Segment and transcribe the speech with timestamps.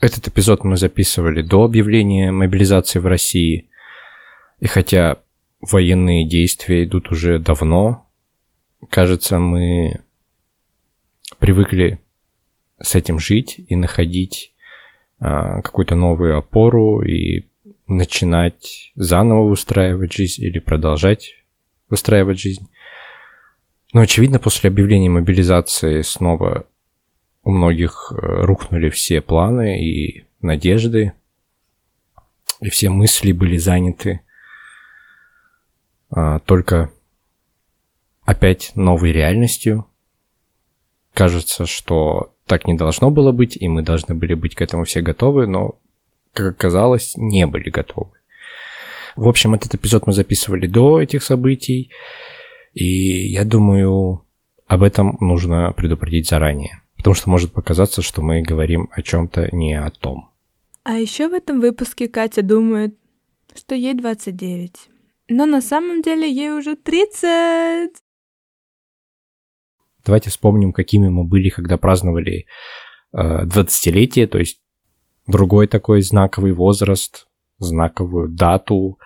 [0.00, 3.68] Этот эпизод мы записывали до объявления мобилизации в России.
[4.60, 5.18] И хотя
[5.60, 8.06] военные действия идут уже давно,
[8.90, 10.00] кажется, мы
[11.38, 12.00] привыкли
[12.80, 14.52] с этим жить и находить
[15.18, 17.46] а, какую-то новую опору и
[17.88, 21.34] начинать заново устраивать жизнь или продолжать
[21.88, 22.68] выстраивать жизнь.
[23.92, 26.66] Но, очевидно, после объявления мобилизации снова
[27.42, 31.12] у многих э, рухнули все планы и надежды,
[32.60, 34.20] и все мысли были заняты
[36.10, 36.90] а, только
[38.24, 39.86] опять новой реальностью.
[41.14, 45.00] Кажется, что так не должно было быть, и мы должны были быть к этому все
[45.00, 45.78] готовы, но,
[46.32, 48.10] как оказалось, не были готовы.
[49.16, 51.90] В общем, этот эпизод мы записывали до этих событий,
[52.72, 54.24] и я думаю,
[54.66, 59.74] об этом нужно предупредить заранее, потому что может показаться, что мы говорим о чем-то не
[59.74, 60.30] о том.
[60.82, 62.94] А еще в этом выпуске Катя думает,
[63.56, 64.72] что ей 29.
[65.28, 67.90] Но на самом деле ей уже 30.
[70.04, 72.46] Давайте вспомним, какими мы были, когда праздновали
[73.12, 74.60] э, 20-летие, то есть
[75.26, 78.98] другой такой знаковый возраст, знаковую дату.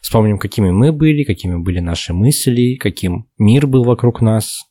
[0.00, 4.64] Вспомним, какими мы были, какими были наши мысли, каким мир был вокруг нас,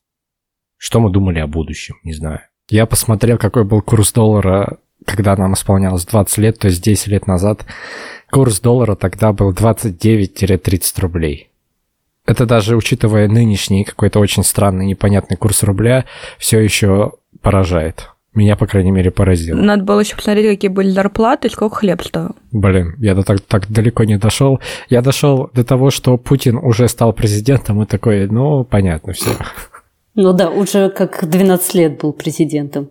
[0.77, 2.41] что мы думали о будущем, не знаю.
[2.69, 7.27] Я посмотрел, какой был курс доллара, когда нам исполнялось 20 лет, то есть 10 лет
[7.27, 7.65] назад.
[8.31, 11.49] Курс доллара тогда был 29-30 рублей.
[12.25, 16.05] Это даже учитывая нынешний какой-то очень странный, непонятный курс рубля,
[16.39, 18.09] все еще поражает.
[18.33, 19.57] Меня, по крайней мере, поразило.
[19.57, 22.35] Надо было еще посмотреть, какие были зарплаты, сколько хлеб стоил.
[22.51, 24.59] Блин, я до так, так далеко не дошел.
[24.89, 29.29] Я дошел до того, что Путин уже стал президентом, и такой, ну, понятно все.
[30.15, 32.89] Ну да, уже как 12 лет был президентом.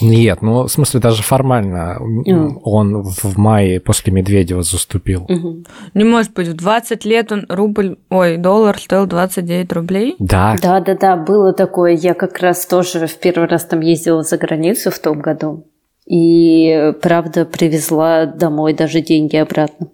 [0.00, 2.60] Нет, ну, в смысле, даже формально mm.
[2.64, 5.26] он в мае после Медведева заступил.
[5.28, 5.66] Mm-hmm.
[5.94, 10.16] Не может быть, в 20 лет он рубль, ой, доллар стоил 29 рублей?
[10.18, 10.56] Да.
[10.62, 11.92] Да, да, да, было такое.
[11.92, 15.66] Я как раз тоже в первый раз там ездила за границу в том году.
[16.06, 19.88] И, правда, привезла домой даже деньги обратно.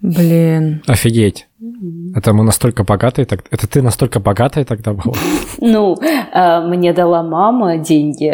[0.00, 0.82] Блин.
[0.86, 1.47] Офигеть.
[2.14, 3.44] Это мы настолько богатые, так...
[3.50, 5.14] это ты настолько богатая тогда была?
[5.60, 5.96] Ну,
[6.32, 8.32] а, мне дала мама деньги,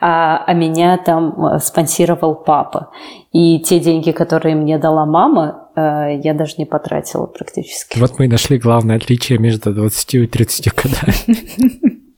[0.00, 2.90] а, а меня там а, спонсировал папа.
[3.32, 7.98] И те деньги, которые мне дала мама, я даже не потратила практически.
[8.00, 11.98] Вот мы и нашли главное отличие между 20 и 30 годами.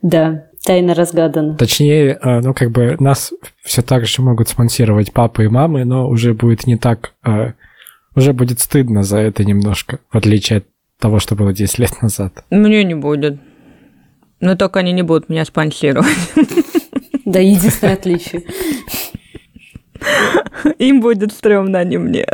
[0.00, 1.56] Да, тайна разгадана.
[1.56, 3.32] Точнее, ну как бы нас
[3.64, 7.14] все так же могут спонсировать папа и мамы, но уже будет не так
[8.18, 10.66] уже будет стыдно за это немножко, в отличие от
[10.98, 12.44] того, что было 10 лет назад.
[12.50, 13.40] Мне не будет.
[14.40, 16.08] Но только они не будут меня спонсировать.
[17.24, 18.42] Да, единственное отличие.
[20.78, 22.26] Им будет стрёмно, а не мне.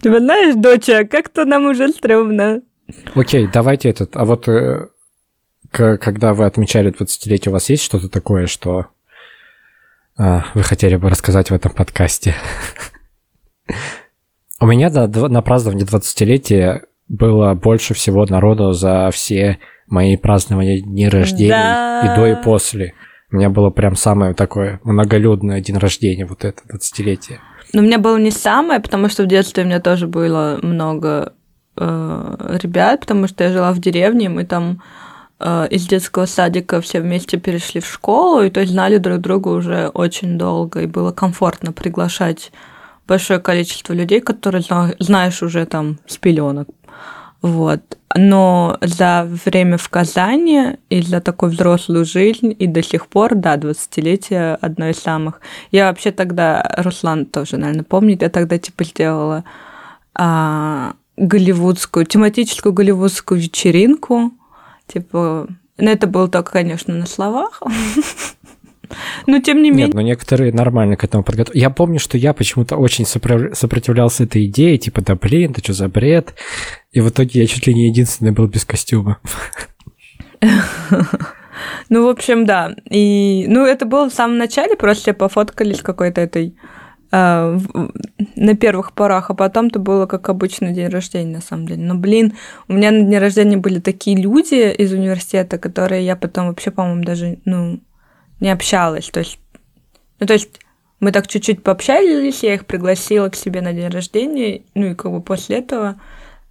[0.00, 2.62] Ты знаешь, доча, как-то нам уже стрёмно.
[3.16, 4.16] Окей, давайте этот.
[4.16, 4.86] А вот э,
[5.72, 8.86] когда вы отмечали 20-летие, у вас есть что-то такое, что
[10.18, 12.36] э, вы хотели бы рассказать в этом подкасте?
[14.60, 21.08] У меня да, на празднование 20-летия было больше всего народу за все мои празднования дни
[21.08, 22.02] рождения да.
[22.04, 22.94] и до, и после.
[23.30, 27.38] У меня было прям самое такое многолюдное день рождения, вот это 20-летие.
[27.72, 31.34] Но у меня было не самое, потому что в детстве у меня тоже было много
[31.76, 34.82] э, ребят, потому что я жила в деревне, мы там
[35.38, 39.48] э, из детского садика все вместе перешли в школу, и то есть знали друг друга
[39.48, 42.52] уже очень долго, и было комфортно приглашать
[43.06, 44.62] большое количество людей, которые
[44.98, 46.68] знаешь уже там с пеленок.
[47.42, 47.98] Вот.
[48.16, 53.56] Но за время в Казани и за такую взрослую жизнь и до сих пор, да,
[53.56, 55.40] 20-летие одно из самых.
[55.70, 59.44] Я вообще тогда, Руслан тоже, наверное, помнит, я тогда типа сделала
[60.14, 64.32] а, голливудскую, тематическую голливудскую вечеринку.
[64.86, 65.46] Типа,
[65.78, 67.62] ну это было только, конечно, на словах.
[69.26, 69.86] Но тем не менее...
[69.86, 71.62] Нет, но некоторые нормально к этому подготовились.
[71.62, 75.88] Я помню, что я почему-то очень сопротивлялся этой идее, типа, да блин, это что за
[75.88, 76.34] бред?
[76.92, 79.18] И в итоге я чуть ли не единственный был без костюма.
[81.88, 82.74] Ну, в общем, да.
[82.90, 86.56] И, ну, это было в самом начале, просто пофоткались какой-то этой
[87.12, 87.58] э,
[88.36, 91.82] на первых порах, а потом-то было как обычно день рождения, на самом деле.
[91.82, 92.34] Но, блин,
[92.68, 97.04] у меня на дне рождения были такие люди из университета, которые я потом вообще, по-моему,
[97.04, 97.80] даже, ну,
[98.40, 99.08] не общалась.
[99.10, 99.38] То есть,
[100.20, 100.60] ну, то есть
[101.00, 105.12] мы так чуть-чуть пообщались, я их пригласила к себе на день рождения, ну и как
[105.12, 106.00] бы после этого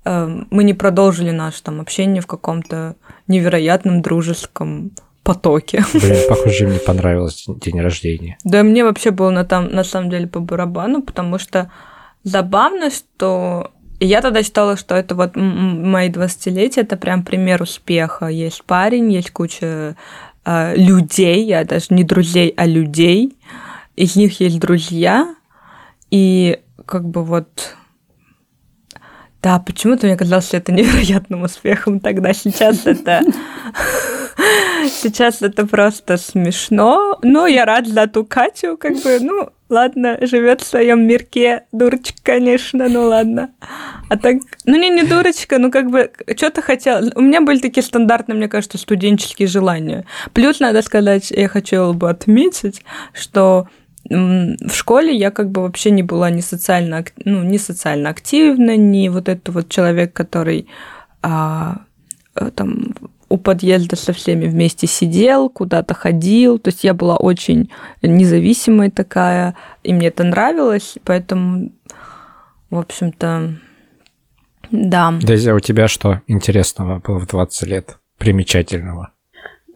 [0.04, 2.96] э, мы не продолжили наше там общение в каком-то
[3.28, 4.92] невероятном дружеском
[5.24, 5.84] потоке.
[5.94, 8.38] Блин, похоже, мне понравилось день рождения.
[8.44, 11.72] Да, мне вообще было на, там, на самом деле по барабану, потому что
[12.24, 18.28] забавно, что я тогда считала, что это вот мои 20-летия, это прям пример успеха.
[18.28, 19.96] Есть парень, есть куча
[20.46, 23.38] людей, я даже не друзей, а людей.
[23.96, 25.34] Из них есть друзья,
[26.12, 27.76] и как бы вот
[29.46, 32.34] да, почему-то мне казалось это невероятным успехом тогда.
[32.34, 33.22] Сейчас это...
[34.88, 37.20] Сейчас это просто смешно.
[37.22, 41.66] Но я рад за ту Катю, как бы, ну, ладно, живет в своем мирке.
[41.72, 43.52] Дурочка, конечно, ну ладно.
[44.10, 47.12] А так, ну не, не дурочка, ну как бы, что-то хотела.
[47.16, 50.06] У меня были такие стандартные, мне кажется, студенческие желания.
[50.34, 52.84] Плюс, надо сказать, я хотела бы отметить,
[53.14, 53.68] что
[54.08, 59.10] в школе я как бы вообще не была не социально, ну, не социально активна, не
[59.10, 60.68] вот этот вот человек, который
[61.24, 61.82] а,
[62.36, 62.94] э, там
[63.30, 66.60] у подъезда со всеми вместе сидел, куда-то ходил.
[66.60, 71.72] То есть я была очень независимая такая, и мне это нравилось, поэтому,
[72.70, 73.56] в общем-то,
[74.72, 75.14] да.
[75.22, 77.98] Дезя, у тебя что интересного было в 20 лет?
[78.18, 79.12] Примечательного?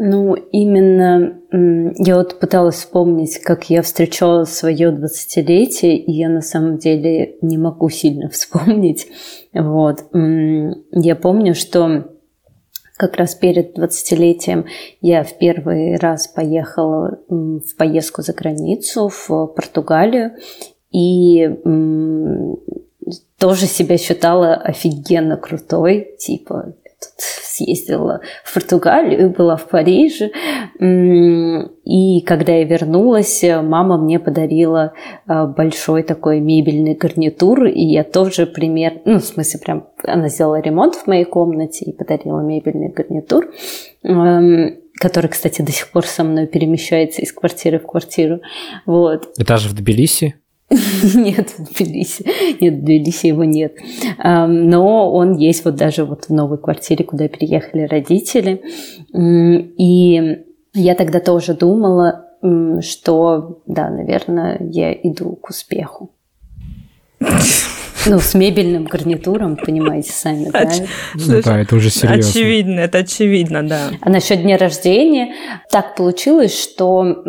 [0.01, 6.77] Ну, именно я вот пыталась вспомнить, как я встречала свое 20-летие, и я на самом
[6.77, 9.07] деле не могу сильно вспомнить.
[9.53, 10.05] Вот.
[10.13, 12.05] Я помню, что
[12.99, 14.65] как раз перед 20-летием
[14.99, 20.33] я в первый раз поехала в поездку за границу, в Португалию,
[20.91, 21.49] и
[23.37, 30.31] тоже себя считала офигенно крутой, типа тут съездила в Португалию, была в Париже.
[30.79, 34.93] И когда я вернулась, мама мне подарила
[35.25, 40.61] а, большой такой мебельный гарнитур, и я тоже пример, ну, в смысле, прям она сделала
[40.61, 43.49] ремонт в моей комнате и подарила мебельный гарнитур
[44.99, 48.41] который, кстати, до сих пор со мной перемещается из квартиры в квартиру.
[48.85, 49.29] Вот.
[49.37, 50.35] И даже в Тбилиси?
[51.15, 52.25] Нет, в Тбилиси.
[52.61, 53.75] Нет, в Тбилиси его нет.
[54.23, 58.61] Но он есть вот даже вот в новой квартире, куда переехали родители.
[59.13, 60.37] И
[60.73, 62.25] я тогда тоже думала,
[62.81, 66.11] что, да, наверное, я иду к успеху.
[68.05, 70.69] Ну, с мебельным гарнитуром, понимаете сами, да?
[71.15, 72.29] Ну, да, это уже серьезно.
[72.29, 73.89] Очевидно, это очевидно, да.
[73.99, 75.33] А насчет дня рождения
[75.69, 77.23] так получилось, что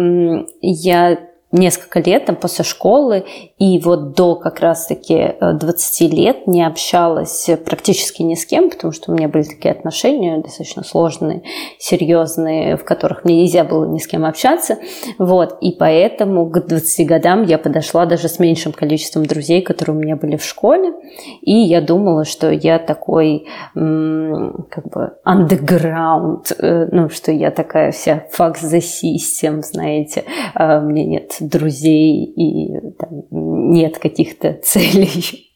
[0.60, 1.18] я
[1.52, 3.24] несколько лет там, после школы
[3.60, 8.90] и вот до как раз-таки 20 э, лет не общалась практически ни с кем, потому
[8.90, 11.42] что у меня были такие отношения достаточно сложные,
[11.78, 14.78] серьезные, в которых мне нельзя было ни с кем общаться.
[15.18, 15.58] Вот.
[15.60, 20.16] И поэтому к 20 годам я подошла даже с меньшим количеством друзей, которые у меня
[20.16, 20.94] были в школе.
[21.42, 28.24] И я думала, что я такой как бы underground, э, ну, что я такая вся
[28.34, 30.24] fuck the system, знаете,
[30.54, 35.46] а мне нет друзей и там, нет каких-то целей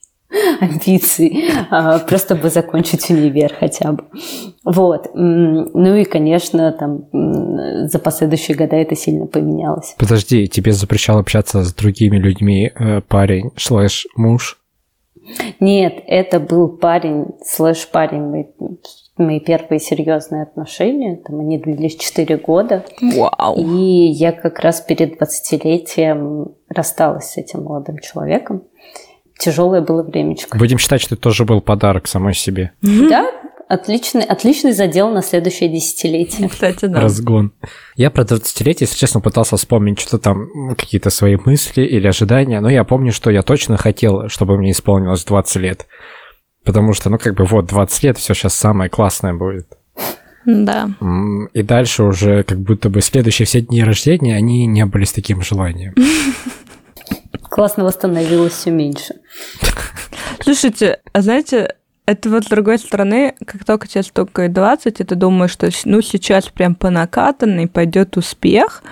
[0.60, 4.04] амбиций, а, просто бы закончить универ хотя бы.
[4.64, 5.10] Вот.
[5.14, 7.08] Ну и, конечно, там
[7.88, 9.94] за последующие года это сильно поменялось.
[9.98, 14.58] Подожди, тебе запрещал общаться с другими людьми э, парень слэш муж?
[15.60, 18.46] Нет, это был парень слэш парень
[19.16, 21.16] мои первые серьезные отношения.
[21.24, 22.84] Там они длились 4 года.
[23.00, 23.56] Вау.
[23.56, 28.64] И я как раз перед 20-летием рассталась с этим молодым человеком.
[29.38, 30.58] Тяжелое было времечко.
[30.58, 32.72] Будем считать, что это тоже был подарок самой себе.
[32.82, 33.30] Да,
[33.68, 36.48] отличный, отличный задел на следующее десятилетие.
[36.48, 37.00] Кстати, да.
[37.00, 37.52] Разгон.
[37.96, 42.68] Я про 20-летие, если честно, пытался вспомнить что-то там, какие-то свои мысли или ожидания, но
[42.68, 45.86] я помню, что я точно хотел, чтобы мне исполнилось 20 лет.
[46.64, 49.68] Потому что, ну, как бы вот 20 лет, все сейчас самое классное будет.
[50.46, 50.90] Да.
[51.52, 55.42] И дальше уже как будто бы следующие все дни рождения, они не были с таким
[55.42, 55.94] желанием.
[57.42, 59.14] Классно восстановилось все меньше.
[60.40, 65.14] Слушайте, а знаете, это вот с другой стороны, как только тебе столько 20, и ты
[65.14, 68.82] думаешь, что ну сейчас прям по накатанной пойдет успех,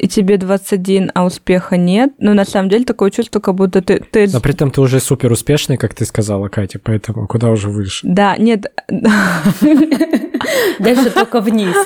[0.00, 2.14] и тебе 21, а успеха нет.
[2.18, 4.00] Но на самом деле такое чувство, как будто ты...
[4.10, 4.26] ты...
[4.32, 8.06] Но при этом ты уже супер успешный, как ты сказала, Катя, поэтому куда уже выше?
[8.06, 8.72] Да, нет.
[10.78, 11.76] Дальше только вниз.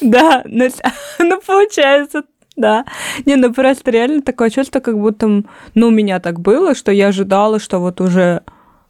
[0.00, 2.22] Да, ну получается,
[2.56, 2.84] да.
[3.26, 5.42] Не, ну просто реально такое чувство, как будто,
[5.74, 8.42] ну, у меня так было, что я ожидала, что вот уже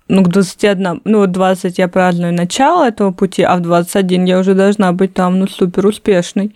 [0.09, 4.39] ну, к 21, ну, вот 20 я праздную начало этого пути, а в 21 я
[4.39, 6.55] уже должна быть там, ну, супер успешной.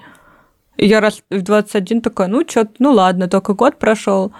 [0.76, 4.32] И я раз в 21 такая, ну, что ну ладно, только год прошел.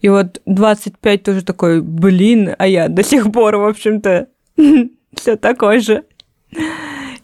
[0.00, 4.28] И вот 25 тоже такой, блин, а я до сих пор, в общем-то,
[5.14, 6.04] все такой же.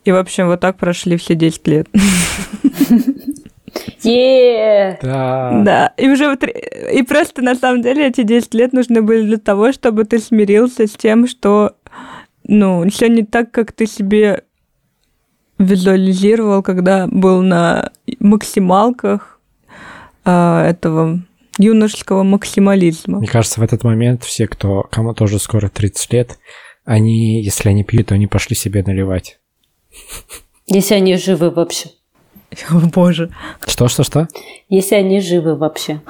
[0.05, 1.89] И, в общем, вот так прошли все 10 лет.
[4.05, 4.99] Yeah.
[5.03, 5.63] Да.
[5.65, 9.39] Да, и уже вот, и просто на самом деле эти 10 лет нужны были для
[9.39, 11.75] того, чтобы ты смирился с тем, что,
[12.47, 14.45] ну, все не так, как ты себе
[15.59, 19.41] визуализировал, когда был на максималках
[20.25, 21.21] э, этого
[21.59, 23.19] юношеского максимализма.
[23.19, 26.39] Мне кажется, в этот момент все, кто, кому тоже скоро 30 лет,
[26.85, 29.39] они, если они пьют, то они пошли себе наливать.
[30.67, 31.91] Если они живы вообще.
[32.71, 33.31] О, боже.
[33.67, 34.29] Что, что, что?
[34.69, 36.01] Если они живы вообще.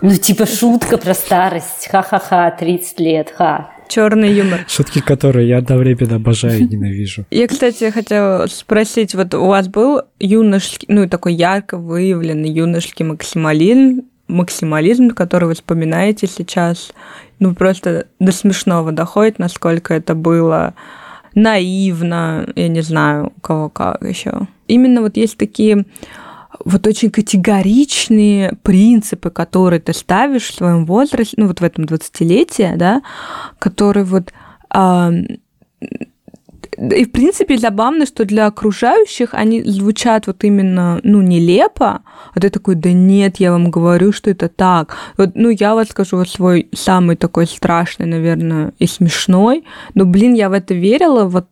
[0.00, 1.88] Ну, типа шутка про старость.
[1.90, 3.70] Ха-ха-ха, 30 лет, ха.
[3.88, 4.64] Черный юмор.
[4.68, 7.24] Шутки, которые я одновременно обожаю и ненавижу.
[7.30, 14.02] Я, кстати, хотела спросить, вот у вас был юношеский, ну, такой ярко выявленный юношеский максимализм,
[14.28, 16.92] максимализм, который вы вспоминаете сейчас,
[17.38, 20.74] ну, просто до смешного доходит, насколько это было
[21.34, 24.46] наивно, я не знаю, у кого как еще.
[24.66, 25.86] Именно вот есть такие
[26.68, 32.76] вот очень категоричные принципы, которые ты ставишь в своем возрасте, ну вот в этом 20-летии,
[32.76, 33.02] да,
[33.58, 34.32] которые вот
[34.70, 35.10] а,
[36.76, 42.02] и, в принципе, забавно, что для окружающих они звучат вот именно, ну, нелепо,
[42.34, 44.96] а ты такой, да нет, я вам говорю, что это так.
[45.16, 50.34] Вот, ну, я вот скажу вот свой самый такой страшный, наверное, и смешной, но, блин,
[50.34, 51.46] я в это верила, вот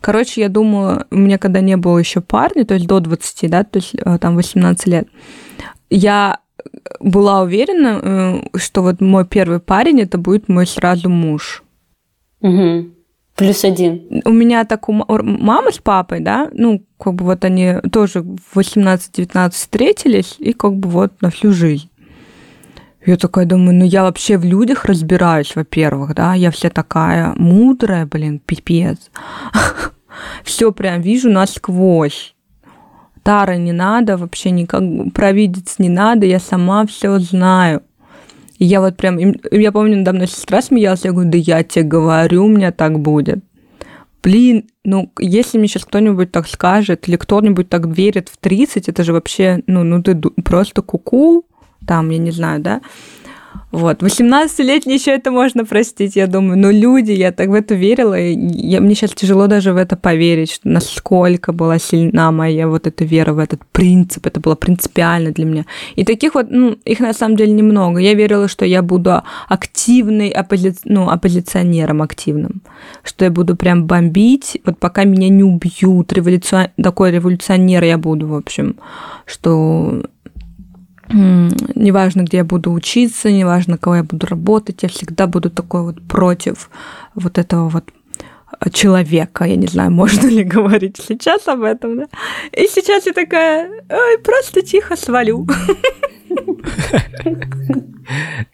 [0.00, 3.64] Короче, я думала, у меня когда не было еще парня, то есть до 20, да,
[3.64, 5.08] то есть э, там 18 лет,
[5.88, 6.38] я
[7.00, 11.62] была уверена, э, что вот мой первый парень это будет мой сразу муж.
[12.40, 12.90] Угу.
[13.36, 14.22] Плюс один.
[14.24, 18.58] У меня так у мамы с папой, да, ну, как бы вот они тоже в
[18.58, 21.89] 18-19 встретились, и как бы вот на всю жизнь.
[23.06, 28.06] Я такая думаю, ну я вообще в людях разбираюсь, во-первых, да, я вся такая мудрая,
[28.06, 29.10] блин, пипец.
[30.44, 32.34] Все прям вижу насквозь.
[33.22, 34.82] Тара не надо, вообще никак
[35.14, 37.82] провидец не надо, я сама все знаю.
[38.58, 39.18] И я вот прям,
[39.50, 42.98] я помню, надо мной сестра смеялась, я говорю, да я тебе говорю, у меня так
[42.98, 43.42] будет.
[44.22, 49.02] Блин, ну, если мне сейчас кто-нибудь так скажет, или кто-нибудь так верит в 30, это
[49.02, 51.49] же вообще, ну, ну ты просто куку, -ку,
[51.86, 52.80] там, я не знаю, да,
[53.70, 54.02] вот.
[54.02, 56.58] 18-летний еще это можно простить, я думаю.
[56.58, 59.96] Но люди, я так в это верила, и я, мне сейчас тяжело даже в это
[59.96, 64.26] поверить, что насколько была сильна моя вот эта вера в этот принцип.
[64.26, 65.66] Это было принципиально для меня.
[65.94, 68.00] И таких вот, ну, их на самом деле немного.
[68.00, 70.74] Я верила, что я буду активной оппози...
[70.84, 72.62] ну, оппозиционером активным.
[73.04, 76.12] Что я буду прям бомбить, вот пока меня не убьют.
[76.12, 76.68] Революцион...
[76.82, 78.76] Такой революционер я буду, в общем.
[79.26, 80.02] Что
[81.10, 86.02] неважно, где я буду учиться, неважно, кого я буду работать, я всегда буду такой вот
[86.02, 86.70] против
[87.14, 87.84] вот этого вот
[88.72, 92.06] человека, я не знаю, можно ли говорить сейчас об этом, да?
[92.52, 95.46] И сейчас я такая, ой, просто тихо свалю.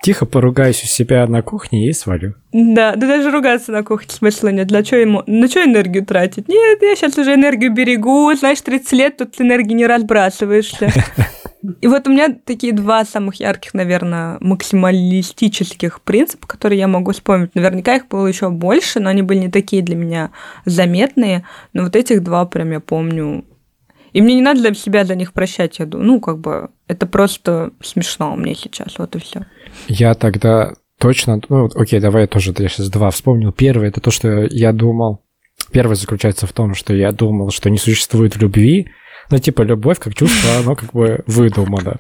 [0.03, 2.35] Тихо поругаюсь у себя на кухне и свалю.
[2.53, 4.67] Да, да даже ругаться на кухне смысла нет.
[4.67, 6.49] Для чего ему, на что энергию тратить?
[6.49, 10.93] Нет, я сейчас уже энергию берегу, знаешь, 30 лет тут энергии не разбрасываешься.
[11.81, 17.55] И вот у меня такие два самых ярких, наверное, максималистических принципа, которые я могу вспомнить.
[17.55, 20.31] Наверняка их было еще больше, но они были не такие для меня
[20.65, 21.45] заметные.
[21.73, 23.45] Но вот этих два прям я помню.
[24.13, 26.07] И мне не надо для себя за них прощать, я думаю.
[26.07, 29.47] Ну, как бы, это просто смешно мне сейчас, вот и все.
[29.89, 33.53] Я тогда точно, ну, окей, давай я тоже я сейчас два вспомнил.
[33.53, 35.23] Первый, это то, что я думал.
[35.73, 38.89] Первый заключается в том, что я думал, что не существует любви,
[39.31, 41.97] ну, типа, любовь как чувство, оно как бы выдумано.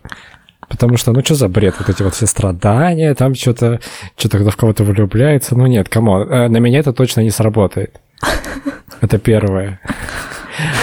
[0.69, 3.81] Потому что, ну, что за бред, вот эти вот все страдания, там что-то,
[4.17, 5.57] что-то кто в кого-то влюбляется.
[5.57, 6.19] Ну, нет, кому?
[6.19, 8.01] Э, на меня это точно не сработает.
[9.01, 9.81] Это первое.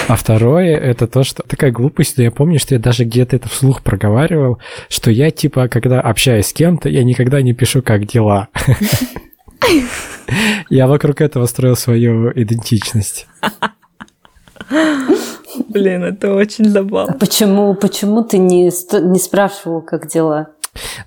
[0.06, 3.82] А второе, это то, что такая глупость, я помню, что я даже где-то это вслух
[3.82, 8.48] проговаривал, что я, типа, когда общаюсь с кем-то, я никогда не пишу, как дела.
[10.70, 13.26] Я вокруг этого строил свою идентичность.
[15.68, 17.14] Блин, это очень забавно.
[17.14, 20.48] А почему, почему ты не, не спрашивал, как дела?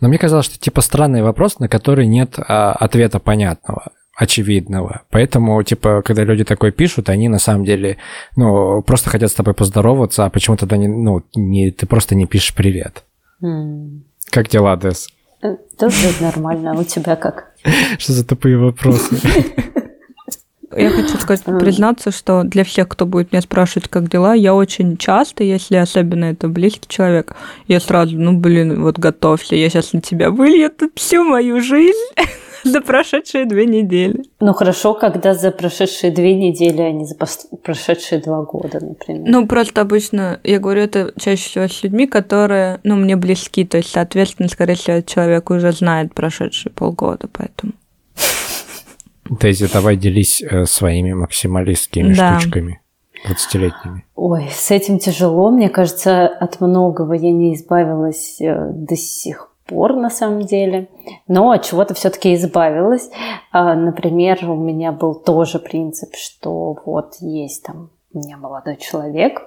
[0.02, 5.04] Но мне казалось, что типа странный вопрос, на который нет а, ответа понятного очевидного.
[5.12, 7.98] Поэтому, типа, когда люди такое пишут, они на самом деле,
[8.36, 12.26] ну, просто хотят с тобой поздороваться, а почему тогда не, ну, не, ты просто не
[12.26, 13.04] пишешь привет.
[13.44, 14.02] Mm.
[14.32, 15.10] Как дела, Дес?
[15.44, 16.72] Э, тоже нормально.
[16.72, 17.54] А у тебя как?
[18.00, 19.18] Что за тупые вопросы?
[20.76, 24.98] Я хочу сказать, признаться, что для всех, кто будет меня спрашивать, как дела, я очень
[24.98, 27.36] часто, если особенно это близкий человек,
[27.68, 31.98] я сразу, ну, блин, вот готовься, я сейчас на тебя вылью тут всю мою жизнь.
[32.64, 34.24] за прошедшие две недели.
[34.40, 37.16] Ну хорошо, когда за прошедшие две недели, а не за
[37.64, 39.24] прошедшие два года, например.
[39.26, 43.78] Ну просто обычно, я говорю это чаще всего с людьми, которые, ну, мне близки, то
[43.78, 47.74] есть, соответственно, скорее всего, человек уже знает прошедшие полгода, поэтому...
[49.30, 52.40] Дейзи, давай делись э, своими максималистскими да.
[52.40, 52.82] штучками.
[53.26, 54.06] 20-летними?
[54.16, 55.50] Ой, с этим тяжело.
[55.50, 60.88] Мне кажется, от многого я не избавилась э, до сих пор на самом деле,
[61.28, 63.10] но от чего-то все-таки избавилась.
[63.52, 69.42] А, например, у меня был тоже принцип, что вот есть там у меня молодой человек,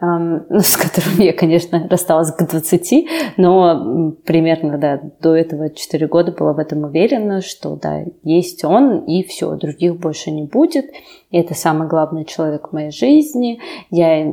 [0.00, 6.32] ну, с которым я, конечно, рассталась к 20, но примерно, да, до этого 4 года
[6.32, 10.86] была в этом уверена, что, да, есть он, и все, других больше не будет.
[11.30, 13.60] И это самый главный человек в моей жизни.
[13.90, 14.32] Я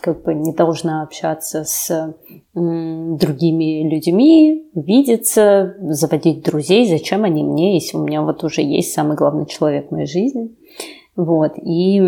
[0.00, 2.14] как бы не должна общаться с
[2.54, 6.86] другими людьми, видеться, заводить друзей.
[6.86, 10.54] Зачем они мне, если у меня вот уже есть самый главный человек в моей жизни?
[11.16, 12.00] Вот, и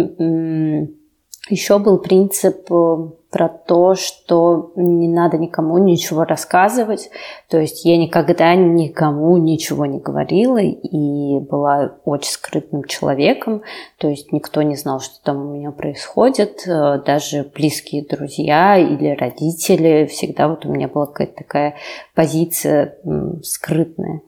[1.49, 2.97] еще был принцип э,
[3.31, 7.11] про то, что не надо никому ничего рассказывать.
[7.51, 13.63] То есть я никогда никому ничего не говорила и была очень скрытным человеком.
[13.99, 16.67] То есть никто не знал, что там у меня происходит.
[16.67, 20.07] Э, даже близкие друзья или родители.
[20.07, 21.75] Всегда вот у меня была какая-то такая
[22.15, 22.97] позиция
[23.43, 24.23] скрытная.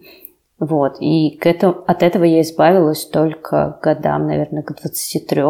[0.58, 5.42] Вот, и к этому, от этого я избавилась только годам, наверное, к 23,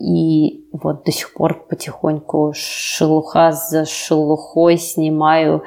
[0.00, 5.64] и вот до сих пор потихоньку шелуха за шелухой снимаю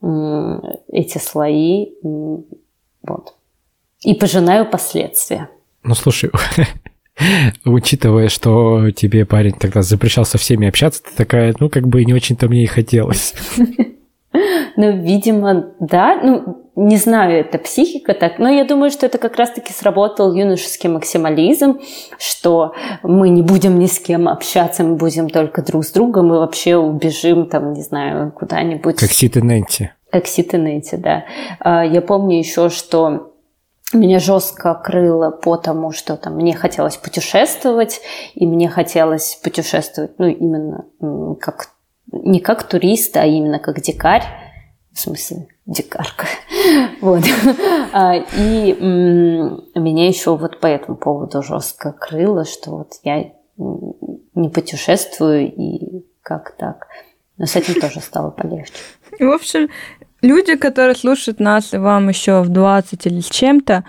[0.00, 3.34] эти слои, вот,
[4.00, 5.50] и пожинаю последствия.
[5.82, 6.30] Ну, слушай,
[7.66, 12.14] учитывая, что тебе парень тогда запрещал со всеми общаться, ты такая, ну, как бы не
[12.14, 13.34] очень-то мне и хотелось.
[14.32, 16.20] Ну, видимо, да.
[16.22, 20.88] Ну, не знаю, это психика так, но я думаю, что это как раз-таки сработал юношеский
[20.88, 21.80] максимализм,
[22.18, 26.38] что мы не будем ни с кем общаться, мы будем только друг с другом, мы
[26.38, 29.00] вообще убежим там, не знаю, куда-нибудь.
[29.00, 29.92] Как Сит и Нэнти.
[30.10, 31.24] Как Сит и Нэнти, да.
[31.58, 33.32] А, я помню еще, что
[33.92, 38.00] меня жестко крыло по тому, что там мне хотелось путешествовать,
[38.34, 40.84] и мне хотелось путешествовать, ну, именно
[41.40, 41.70] как
[42.12, 44.24] не как турист, а именно как дикарь
[44.98, 46.26] в смысле, дикарка.
[47.00, 47.22] вот.
[47.92, 55.54] А, и меня еще вот по этому поводу жестко крыло, что вот я не путешествую
[55.54, 56.88] и как так.
[57.36, 58.72] Но с этим тоже стало полегче.
[59.20, 59.68] В общем,
[60.20, 63.84] люди, которые слушают нас, и вам еще в 20 или с чем-то,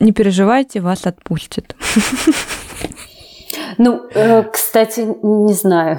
[0.00, 1.76] не переживайте, вас отпустят.
[3.76, 5.98] Ну, э, кстати, не знаю.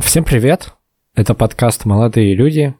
[0.00, 0.70] Всем привет!
[1.16, 2.74] Это подкаст «Молодые люди»,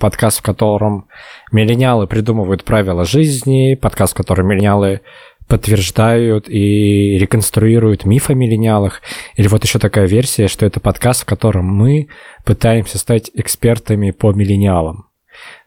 [0.00, 1.08] подкаст, в котором
[1.52, 5.02] миллениалы придумывают правила жизни, подкаст, в котором миллениалы
[5.50, 9.02] подтверждают и реконструируют миф о миллениалах.
[9.34, 12.08] Или вот еще такая версия, что это подкаст, в котором мы
[12.44, 15.08] пытаемся стать экспертами по миллениалам.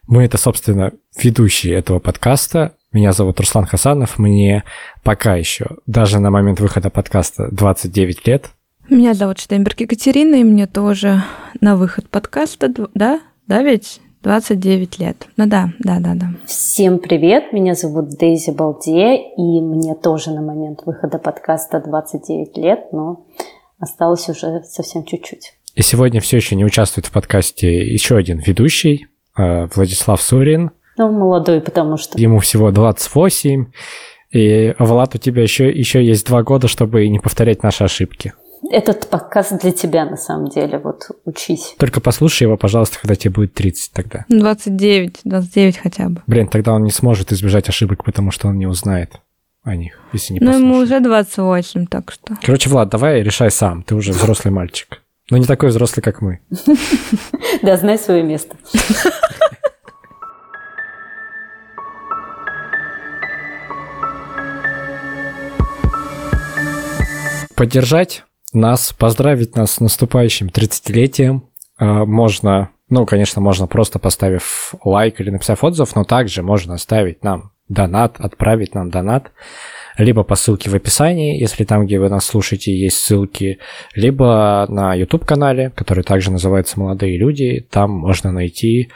[0.08, 2.74] Мы это, собственно, ведущие этого подкаста.
[2.92, 4.64] Меня зовут Руслан Хасанов, мне
[5.02, 8.50] пока еще, даже на момент выхода подкаста, 29 лет,
[8.90, 11.22] меня зовут Штейнберг Екатерина, и мне тоже
[11.62, 13.20] на выход подкаста, да?
[13.46, 14.00] Да ведь?
[14.24, 15.28] 29 лет.
[15.36, 16.30] Ну да, да, да, да.
[16.46, 22.86] Всем привет, меня зовут Дейзи Балде, и мне тоже на момент выхода подкаста 29 лет,
[22.90, 23.26] но
[23.78, 25.52] осталось уже совсем чуть-чуть.
[25.74, 30.70] И сегодня все еще не участвует в подкасте еще один ведущий, э, Владислав Сурин.
[30.96, 32.18] Ну, молодой, потому что...
[32.18, 33.66] Ему всего 28,
[34.30, 38.32] и, Влад, у тебя еще, еще есть два года, чтобы не повторять наши ошибки.
[38.70, 41.74] Этот подкаст для тебя, на самом деле, вот учись.
[41.78, 44.24] Только послушай его, пожалуйста, когда тебе будет 30 тогда.
[44.28, 46.22] 29, 29 хотя бы.
[46.26, 49.20] Блин, тогда он не сможет избежать ошибок, потому что он не узнает
[49.64, 52.36] о них, если не Ну, ему уже 28, так что...
[52.42, 55.00] Короче, Влад, давай решай сам, ты уже взрослый мальчик.
[55.30, 56.40] Но не такой взрослый, как мы.
[57.62, 58.56] Да, знай свое место.
[67.54, 71.42] Поддержать нас, поздравить нас с наступающим 30-летием.
[71.76, 77.22] А, можно, ну, конечно, можно просто поставив лайк или написав отзыв, но также можно оставить
[77.22, 79.32] нам донат, отправить нам донат,
[79.96, 83.58] либо по ссылке в описании, если там, где вы нас слушаете, есть ссылки,
[83.94, 88.90] либо на YouTube-канале, который также называется «Молодые люди», там можно найти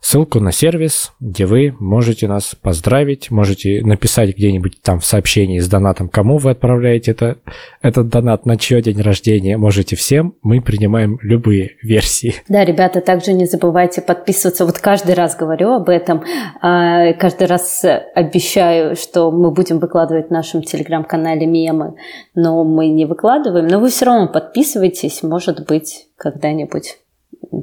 [0.00, 5.68] ссылку на сервис, где вы можете нас поздравить, можете написать где-нибудь там в сообщении с
[5.68, 7.38] донатом, кому вы отправляете это,
[7.82, 9.56] этот донат, на чье день рождения.
[9.56, 12.34] Можете всем, мы принимаем любые версии.
[12.48, 14.64] Да, ребята, также не забывайте подписываться.
[14.64, 16.24] Вот каждый раз говорю об этом,
[16.60, 17.84] а, каждый раз
[18.14, 21.94] обещаю, что мы будем выкладывать в нашем телеграм-канале мемы,
[22.34, 23.66] но мы не выкладываем.
[23.66, 26.98] Но вы все равно подписывайтесь, может быть, когда-нибудь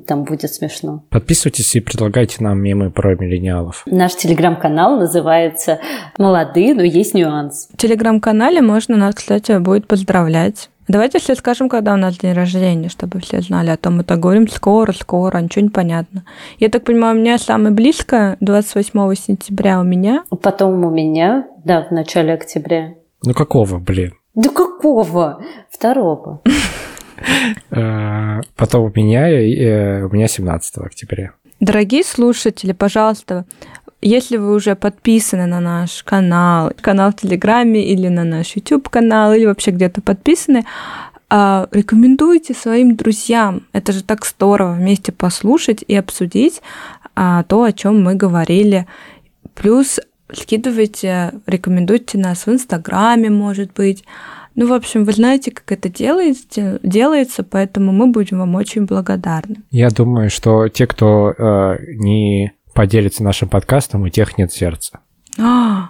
[0.08, 1.04] там будет смешно.
[1.10, 3.84] Подписывайтесь и предлагайте нам мемы про миллениалов.
[3.86, 5.80] Наш телеграм-канал называется
[6.18, 7.70] «Молодые, но есть нюанс».
[7.74, 10.70] В телеграм-канале можно нас, кстати, будет поздравлять.
[10.88, 14.20] Давайте все скажем, когда у нас день рождения, чтобы все знали, а то мы так
[14.20, 16.26] говорим скоро, скоро, ничего не понятно.
[16.60, 20.24] Я так понимаю, у меня самое близкое 28 сентября у меня.
[20.44, 22.94] Потом у меня, да, в начале октября.
[23.24, 24.14] Ну какого, блин?
[24.36, 25.42] Да какого?
[25.72, 26.42] Второго.
[27.72, 31.32] Э, потом у меня, э, у меня 17 октября.
[31.60, 33.46] Дорогие слушатели, пожалуйста,
[34.02, 39.34] если вы уже подписаны на наш канал, канал в Телеграме или на наш YouTube канал,
[39.34, 40.66] или вообще где-то подписаны,
[41.30, 43.64] а, рекомендуйте своим друзьям.
[43.74, 46.62] Это же так здорово вместе послушать и обсудить
[47.16, 48.86] а, то, о чем мы говорили.
[49.56, 50.00] Плюс
[50.32, 54.04] скидывайте, рекомендуйте нас в Инстаграме, может быть,
[54.56, 59.58] ну, в общем, вы знаете, как это делается, делается, поэтому мы будем вам очень благодарны.
[59.70, 65.00] Я думаю, что те, кто э, не поделится нашим подкастом, у тех нет сердца.
[65.38, 65.90] А,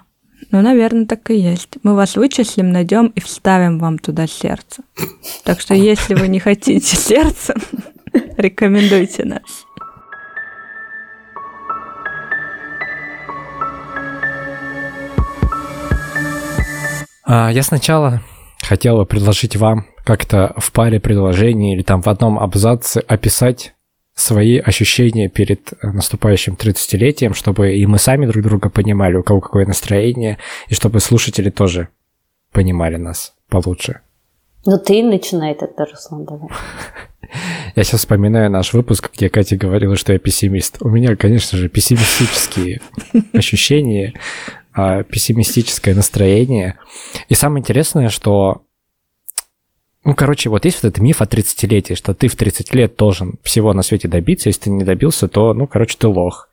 [0.50, 1.78] ну, наверное, так и есть.
[1.84, 4.82] Мы вас вычислим, найдем и вставим вам туда сердце.
[5.44, 7.54] Так что, если вы не хотите сердца,
[8.38, 9.66] рекомендуйте нас.
[17.24, 18.22] А, я сначала
[18.62, 23.74] хотел бы предложить вам как-то в паре предложений или там в одном абзаце описать
[24.14, 29.66] свои ощущения перед наступающим 30-летием, чтобы и мы сами друг друга понимали, у кого какое
[29.66, 30.38] настроение,
[30.70, 31.90] и чтобы слушатели тоже
[32.52, 34.00] понимали нас получше.
[34.66, 36.50] Ну ты начинай тогда, Руслан, давай.
[37.76, 40.78] Я сейчас вспоминаю наш выпуск, где Катя говорила, что я пессимист.
[40.82, 42.82] У меня, конечно же, пессимистические
[43.34, 44.14] ощущения
[44.76, 46.78] а, пессимистическое настроение.
[47.30, 48.64] И самое интересное, что
[50.04, 53.40] ну, короче, вот есть вот этот миф о 30-летии, что ты в 30 лет должен
[53.42, 56.50] всего на свете добиться, если ты не добился, то, ну, короче, ты лох.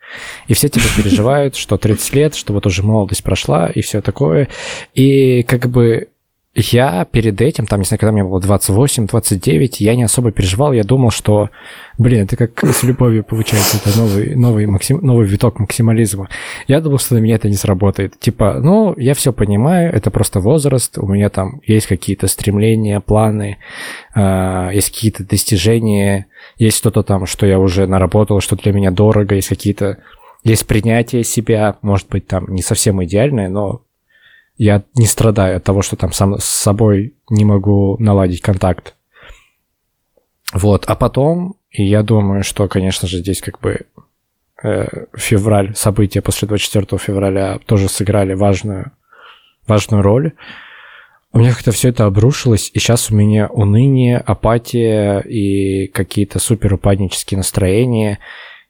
[0.47, 4.49] И все тебе переживают, что 30 лет, что вот уже молодость прошла и все такое.
[4.95, 6.09] И как бы
[6.55, 10.85] я перед этим, там, не знаю, когда мне было 28-29, я не особо переживал, я
[10.85, 11.49] думал, что,
[11.97, 16.29] блин, это как с любовью получается, это новый, новый, максим, новый виток максимализма.
[16.69, 18.21] Я думал, что на меня это не сработает.
[18.21, 23.57] Типа, ну, я все понимаю, это просто возраст, у меня там есть какие-то стремления, планы,
[24.15, 26.27] э, есть какие-то достижения,
[26.59, 29.99] есть что-то там, что я уже наработал, что для меня дорого, есть какие-то
[30.45, 33.83] есть принятие себя, может быть, там не совсем идеальное, но
[34.63, 38.95] я не страдаю от того, что там сам с собой не могу наладить контакт.
[40.53, 43.81] Вот, а потом, и я думаю, что, конечно же, здесь как бы
[44.63, 48.93] э, февраль, события после 24 февраля тоже сыграли важную,
[49.67, 50.33] важную роль.
[51.33, 56.75] У меня как-то все это обрушилось, и сейчас у меня уныние, апатия и какие-то супер
[56.75, 58.21] упаднические настроения.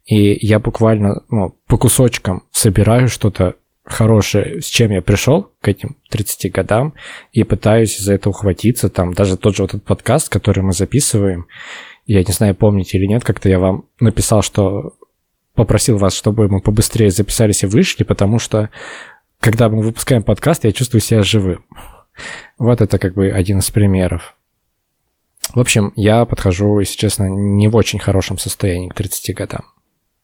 [0.07, 5.97] И я буквально ну, по кусочкам собираю что-то хорошее, с чем я пришел к этим
[6.11, 6.95] 30 годам,
[7.33, 8.89] и пытаюсь за это ухватиться.
[8.89, 11.47] Там даже тот же вот этот подкаст, который мы записываем,
[12.07, 14.95] я не знаю, помните или нет, как-то я вам написал, что
[15.55, 18.71] попросил вас, чтобы мы побыстрее записались и вышли, потому что
[19.41, 21.65] когда мы выпускаем подкаст, я чувствую себя живым.
[22.59, 24.37] Вот это как бы один из примеров.
[25.55, 29.72] В общем, я подхожу, если честно, не в очень хорошем состоянии к 30 годам.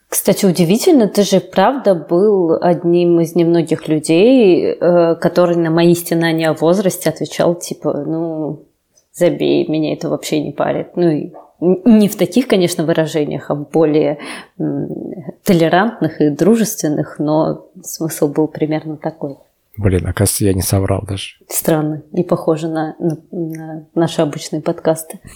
[0.08, 6.48] Кстати, удивительно, ты же правда был одним из немногих людей, э, который на мои стенания
[6.48, 8.64] о возрасте отвечал, типа, ну,
[9.12, 10.96] забей, меня это вообще не парит.
[10.96, 14.18] Ну, и не в таких, конечно, выражениях, а в более
[15.44, 19.36] толерантных и дружественных, но смысл был примерно такой.
[19.76, 21.36] Блин, оказывается, я не соврал даже.
[21.48, 25.20] Странно, не похоже на, на, на наши обычные подкасты.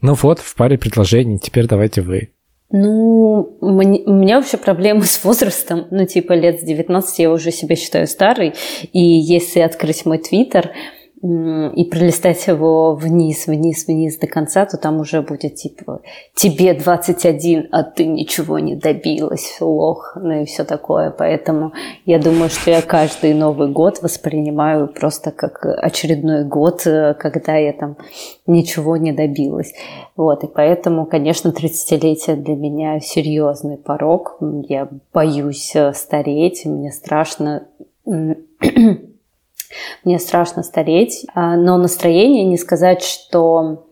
[0.00, 2.30] Ну вот, в паре предложений, теперь давайте вы.
[2.70, 5.86] Ну, мне, у меня вообще проблемы с возрастом.
[5.90, 8.54] Ну, типа лет с 19 я уже себя считаю старой.
[8.92, 10.72] И если открыть мой твиттер,
[11.20, 16.00] и пролистать его вниз, вниз, вниз до конца, то там уже будет типа
[16.34, 21.10] «Тебе 21, а ты ничего не добилась, лох», ну и все такое.
[21.10, 21.72] Поэтому
[22.06, 27.72] я думаю, что я каждый Новый год воспринимаю просто как очередной год, э, когда я
[27.72, 27.96] там
[28.46, 29.72] ничего не добилась.
[30.14, 34.38] Вот, и поэтому, конечно, 30-летие для меня серьезный порог.
[34.68, 37.66] Я боюсь э, стареть, мне страшно
[40.04, 43.84] мне страшно стареть, а, но настроение не сказать, что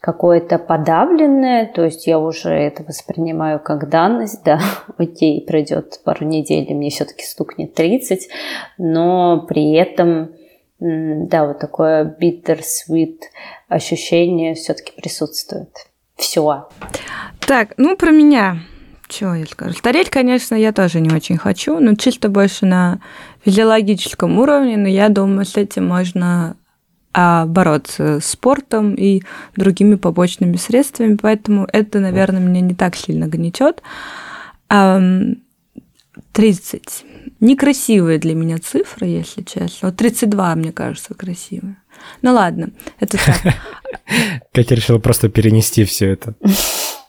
[0.00, 4.60] какое-то подавленное, то есть я уже это воспринимаю как данность, да,
[4.98, 8.28] окей, пройдет пару недель, и мне все-таки стукнет 30,
[8.78, 10.30] но при этом,
[10.78, 13.18] да, вот такое bitter-sweet
[13.68, 15.70] ощущение все-таки присутствует.
[16.16, 16.68] Все.
[17.40, 18.58] Так, ну про меня.
[19.08, 19.72] Чего я скажу?
[19.72, 23.00] Стареть, конечно, я тоже не очень хочу, но чисто больше на
[23.46, 26.56] физиологическом уровне, но я думаю, с этим можно
[27.14, 29.22] а, бороться спортом и
[29.56, 33.82] другими побочными средствами, поэтому это, наверное, меня не так сильно гнетет.
[36.32, 37.04] 30.
[37.40, 39.88] Некрасивые для меня цифры, если честно.
[39.88, 41.76] Вот 32, мне кажется, красивые.
[42.22, 43.54] Ну ладно, это так.
[44.52, 46.34] Катя решила просто перенести все это.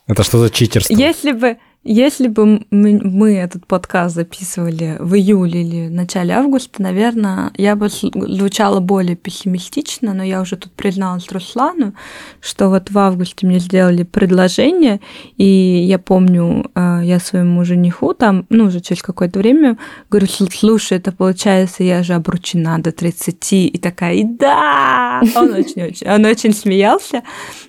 [0.07, 0.93] Это что за читерство?
[0.93, 7.51] Если бы, если бы мы этот подкаст записывали в июле или в начале августа, наверное,
[7.55, 11.93] я бы звучала более пессимистично, но я уже тут призналась Руслану,
[12.41, 14.99] что вот в августе мне сделали предложение,
[15.37, 19.77] и я помню, э, я своему жениху там, ну, уже через какое-то время
[20.09, 25.21] говорю, слушай, это получается, я же обручена до 30, и такая, и да!
[25.35, 27.23] Он очень-очень, он очень смеялся,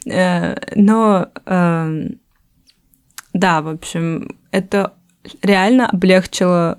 [0.06, 2.18] э, но эм,
[3.38, 4.94] да, в общем, это
[5.42, 6.78] реально облегчило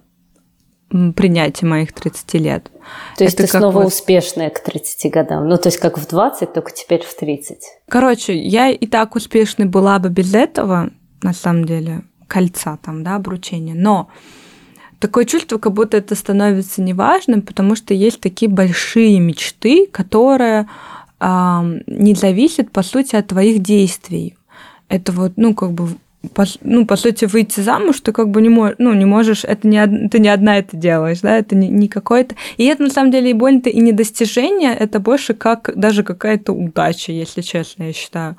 [1.15, 2.71] принятие моих 30 лет.
[3.17, 3.87] То есть это ты снова вот...
[3.87, 5.47] успешная к 30 годам?
[5.47, 7.57] Ну, то есть как в 20, только теперь в 30?
[7.87, 10.89] Короче, я и так успешной была бы без этого,
[11.21, 13.75] на самом деле, кольца там, да, обручения.
[13.75, 14.09] Но
[14.99, 20.67] такое чувство, как будто это становится неважным, потому что есть такие большие мечты, которые
[21.19, 24.35] э, не зависят, по сути, от твоих действий.
[24.87, 25.89] Это вот, ну, как бы
[26.61, 30.09] ну, по сути, выйти замуж, ты как бы не, можешь, ну, не можешь, это не,
[30.09, 32.35] ты не одна это делаешь, да, это не, не какое-то...
[32.57, 36.51] И это, на самом деле, и больно-то и не достижение, это больше как даже какая-то
[36.51, 38.35] удача, если честно, я считаю.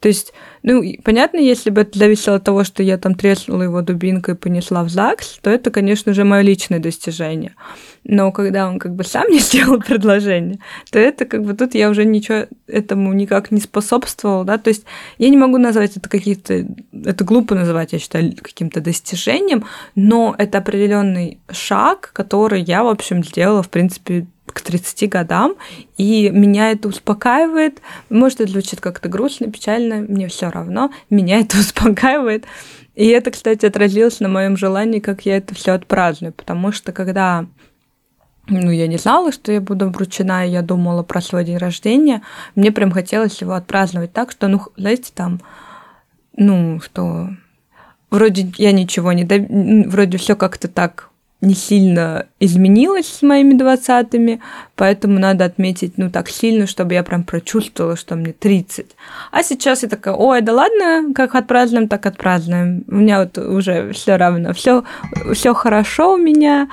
[0.00, 0.32] То есть,
[0.66, 4.36] ну, понятно, если бы это зависело от того, что я там треснула его дубинкой и
[4.38, 7.54] понесла в ЗАГС, то это, конечно же, мое личное достижение.
[8.02, 11.90] Но когда он как бы сам не сделал предложение, то это как бы тут я
[11.90, 14.86] уже ничего этому никак не способствовала, да, то есть
[15.18, 16.66] я не могу назвать это какие-то,
[17.04, 23.22] это глупо называть, я считаю, каким-то достижением, но это определенный шаг, который я, в общем,
[23.22, 25.56] сделала, в принципе, к 30 годам,
[25.98, 27.82] и меня это успокаивает.
[28.08, 32.46] Может, это звучит как-то грустно, печально, мне все равно, меня это успокаивает.
[32.94, 37.46] И это, кстати, отразилось на моем желании, как я это все отпраздную, потому что когда
[38.46, 42.22] ну, я не знала, что я буду обручена, и я думала про свой день рождения.
[42.54, 45.40] Мне прям хотелось его отпраздновать так, что, ну, знаете, там,
[46.36, 47.30] ну, что
[48.10, 49.46] вроде я ничего не доб...
[49.90, 51.10] вроде все как-то так
[51.44, 54.40] не сильно изменилось с моими двадцатыми,
[54.74, 58.86] поэтому надо отметить, ну, так сильно, чтобы я прям прочувствовала, что мне 30.
[59.30, 62.84] А сейчас я такая, ой, да ладно, как отпразднуем, так отпразднуем.
[62.88, 64.84] У меня вот уже все равно, все,
[65.32, 66.68] все хорошо у меня,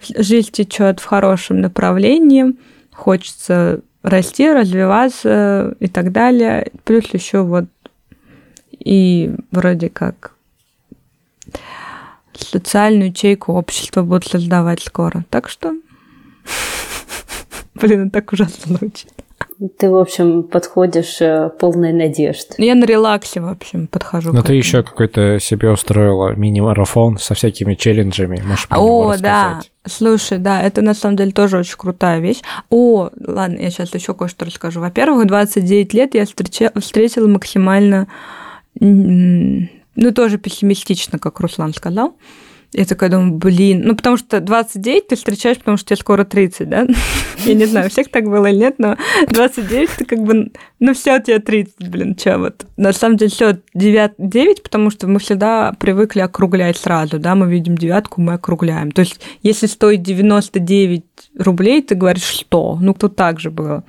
[0.00, 2.56] жизнь течет в хорошем направлении,
[2.92, 6.70] хочется расти, развиваться и так далее.
[6.84, 7.64] Плюс еще вот
[8.70, 10.33] и вроде как
[12.38, 15.24] социальную ячейку общества будут создавать скоро.
[15.30, 15.74] Так что,
[17.74, 19.12] блин, это так ужасно звучит.
[19.78, 22.54] Ты, в общем, подходишь э, полной надежд.
[22.58, 24.32] Я на релаксе, в общем, подхожу.
[24.32, 28.42] Но ты еще какой-то себе устроила мини-марафон со всякими челленджами.
[28.44, 29.60] Можешь О, да.
[29.86, 32.40] Слушай, да, это на самом деле тоже очень крутая вещь.
[32.68, 34.80] О, ладно, я сейчас еще кое-что расскажу.
[34.80, 38.08] Во-первых, 29 лет я встретила максимально,
[39.96, 42.16] ну, тоже пессимистично, как Руслан сказал.
[42.74, 46.68] Я такая думаю, блин, ну потому что 29 ты встречаешь, потому что тебе скоро 30,
[46.68, 46.86] да?
[47.44, 48.96] Я не знаю, у всех так было или нет, но
[49.28, 52.66] 29 ты как бы, ну все, у тебя 30, блин, че вот.
[52.76, 57.48] На самом деле все 9, 9, потому что мы всегда привыкли округлять сразу, да, мы
[57.48, 58.90] видим девятку, мы округляем.
[58.90, 61.04] То есть если стоит 99
[61.38, 63.84] рублей, ты говоришь 100, ну тут так же было.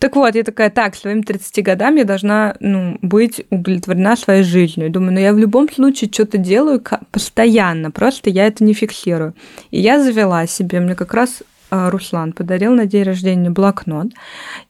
[0.00, 4.90] Так вот, я такая, так, своим 30 годам я должна ну, быть удовлетворена своей жизнью.
[4.90, 9.34] Думаю, ну я в любом случае что-то делаю постоянно, просто я это не фиксирую.
[9.70, 14.08] И я завела себе, мне как раз э, Руслан подарил на день рождения блокнот,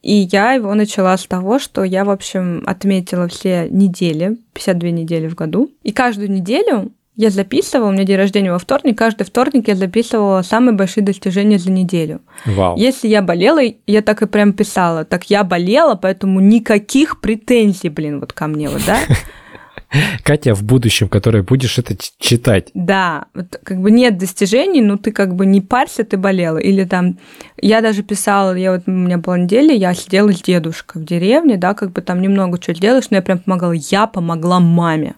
[0.02, 5.28] и я его начала с того, что я, в общем, отметила все недели, 52 недели
[5.28, 9.68] в году, и каждую неделю я записывала, у меня день рождения во вторник, каждый вторник
[9.68, 12.20] я записывала самые большие достижения за неделю.
[12.44, 12.76] Вау.
[12.76, 18.20] Если я болела, я так и прям писала, так я болела, поэтому никаких претензий, блин,
[18.20, 18.98] вот ко мне, вот, да?
[20.24, 22.70] Катя в будущем, которая будешь это читать.
[22.74, 26.58] Да, вот как бы нет достижений, но ты как бы не парься, ты болела.
[26.58, 27.18] Или там,
[27.60, 31.56] я даже писала, я вот, у меня была неделя, я сидела с дедушкой в деревне,
[31.56, 33.72] да, как бы там немного что делаешь, но я прям помогала.
[33.72, 35.14] Я помогла маме.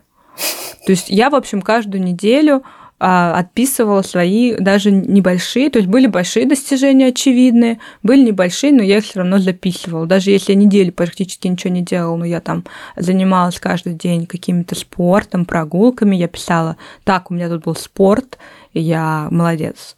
[0.86, 2.62] То есть я, в общем, каждую неделю
[2.98, 9.04] отписывала свои даже небольшие, то есть были большие достижения очевидные, были небольшие, но я их
[9.04, 10.06] все равно записывала.
[10.06, 12.64] Даже если я неделю практически ничего не делала, но я там
[12.96, 18.38] занималась каждый день каким-то спортом, прогулками, я писала, так, у меня тут был спорт,
[18.74, 19.96] я молодец.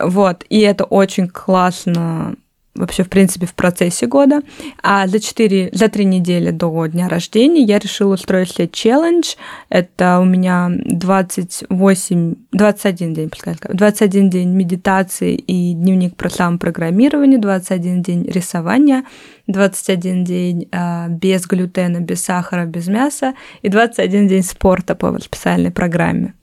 [0.00, 2.36] Вот, и это очень классно
[2.78, 4.42] вообще, в принципе, в процессе года.
[4.82, 9.34] А за 4, за 3 недели до дня рождения я решила устроить себе челлендж.
[9.68, 18.02] Это у меня 28, 21 день, пускай 21 день медитации и дневник про самопрограммирование, 21
[18.02, 19.04] день рисования,
[19.46, 25.70] 21 день э, без глютена, без сахара, без мяса и 21 день спорта по специальной
[25.70, 26.34] программе.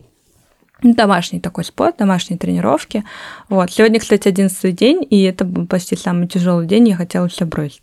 [0.81, 3.03] Домашний такой спорт, домашние тренировки.
[3.49, 3.71] Вот.
[3.71, 7.81] Сегодня, кстати, одиннадцатый день, и это был почти самый тяжелый день, я хотела все бросить.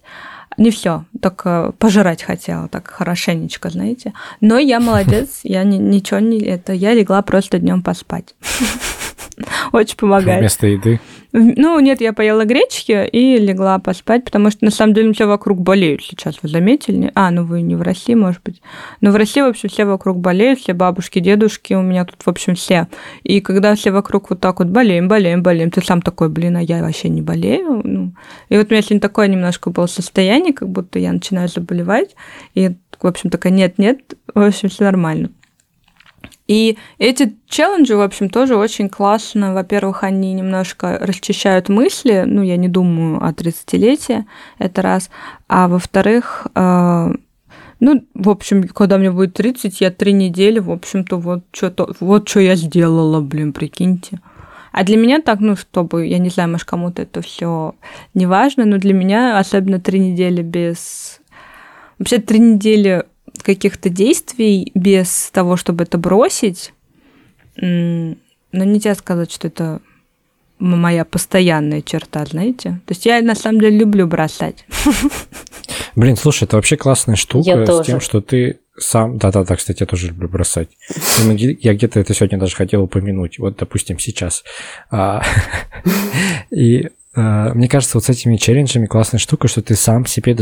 [0.58, 4.12] Не все, только пожрать хотела, так хорошенечко, знаете.
[4.40, 6.40] Но я молодец, я ни, ничего не...
[6.40, 8.34] Это я легла просто днем поспать.
[9.72, 10.40] Очень помогает.
[10.40, 11.00] Вместо еды?
[11.34, 15.62] Ну, нет, я поела гречки и легла поспать, потому что на самом деле все вокруг
[15.62, 17.10] болеют сейчас, вы заметили?
[17.14, 18.60] А, ну вы не в России, может быть.
[19.00, 22.28] Но в России, в общем, все вокруг болеют, все бабушки, дедушки, у меня тут, в
[22.28, 22.86] общем, все.
[23.22, 26.62] И когда все вокруг вот так вот болеем, болеем, болеем, ты сам такой, блин, а
[26.62, 27.80] я вообще не болею.
[27.82, 28.12] Ну.
[28.50, 32.14] И вот у меня сегодня такое немножко было состояние, как будто я начинаю заболевать.
[32.54, 34.00] И, в общем, такая, нет-нет,
[34.34, 35.30] в общем, все нормально.
[36.52, 39.54] И эти челленджи, в общем, тоже очень классно.
[39.54, 42.24] Во-первых, они немножко расчищают мысли.
[42.26, 44.26] Ну, я не думаю о 30-летии,
[44.58, 45.08] это раз.
[45.48, 47.14] А во-вторых, э,
[47.80, 52.28] ну, в общем, когда мне будет 30, я три недели, в общем-то, вот что-то, вот
[52.28, 54.20] что я сделала, блин, прикиньте.
[54.72, 57.74] А для меня так, ну, чтобы, я не знаю, может, кому-то это все
[58.12, 61.18] не важно, но для меня особенно три недели без...
[61.98, 63.06] Вообще три недели
[63.42, 66.72] каких-то действий без того, чтобы это бросить,
[67.56, 68.14] но
[68.52, 69.80] нельзя сказать, что это
[70.58, 72.80] моя постоянная черта, знаете?
[72.86, 74.64] То есть я на самом деле люблю бросать.
[75.96, 77.84] Блин, слушай, это вообще классная штука я с тоже.
[77.84, 79.18] тем, что ты сам...
[79.18, 80.68] Да-да-да, кстати, я тоже люблю бросать.
[81.26, 83.38] Я где-то это сегодня даже хотел упомянуть.
[83.38, 84.44] Вот, допустим, сейчас.
[84.90, 85.22] А,
[86.50, 90.36] и мне кажется, вот с этими челленджами классная штука, что ты сам себе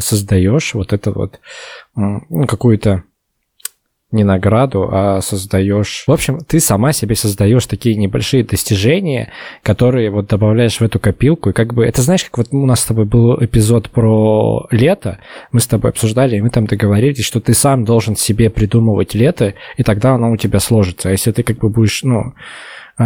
[0.00, 1.40] создаешь вот это вот
[1.94, 3.04] ну, какую-то
[4.12, 6.04] не награду, а создаешь...
[6.06, 11.50] В общем, ты сама себе создаешь такие небольшие достижения, которые вот добавляешь в эту копилку,
[11.50, 11.86] и как бы...
[11.86, 15.18] Это знаешь, как вот у нас с тобой был эпизод про лето,
[15.50, 19.54] мы с тобой обсуждали, и мы там договорились, что ты сам должен себе придумывать лето,
[19.78, 21.08] и тогда оно у тебя сложится.
[21.08, 22.34] А если ты как бы будешь, ну,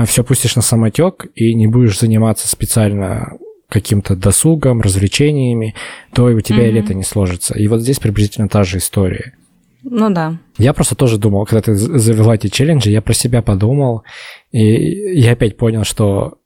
[0.06, 3.36] все пустишь на самотек и не будешь заниматься специально
[3.68, 5.74] каким-то досугом, развлечениями,
[6.12, 6.68] то и у тебя mm-hmm.
[6.68, 7.58] и лето не сложится.
[7.58, 9.34] И вот здесь приблизительно та же история.
[9.82, 10.38] Ну да.
[10.58, 14.02] Я просто тоже думал, когда ты завела эти челленджи, я про себя подумал,
[14.50, 16.38] и я опять понял, что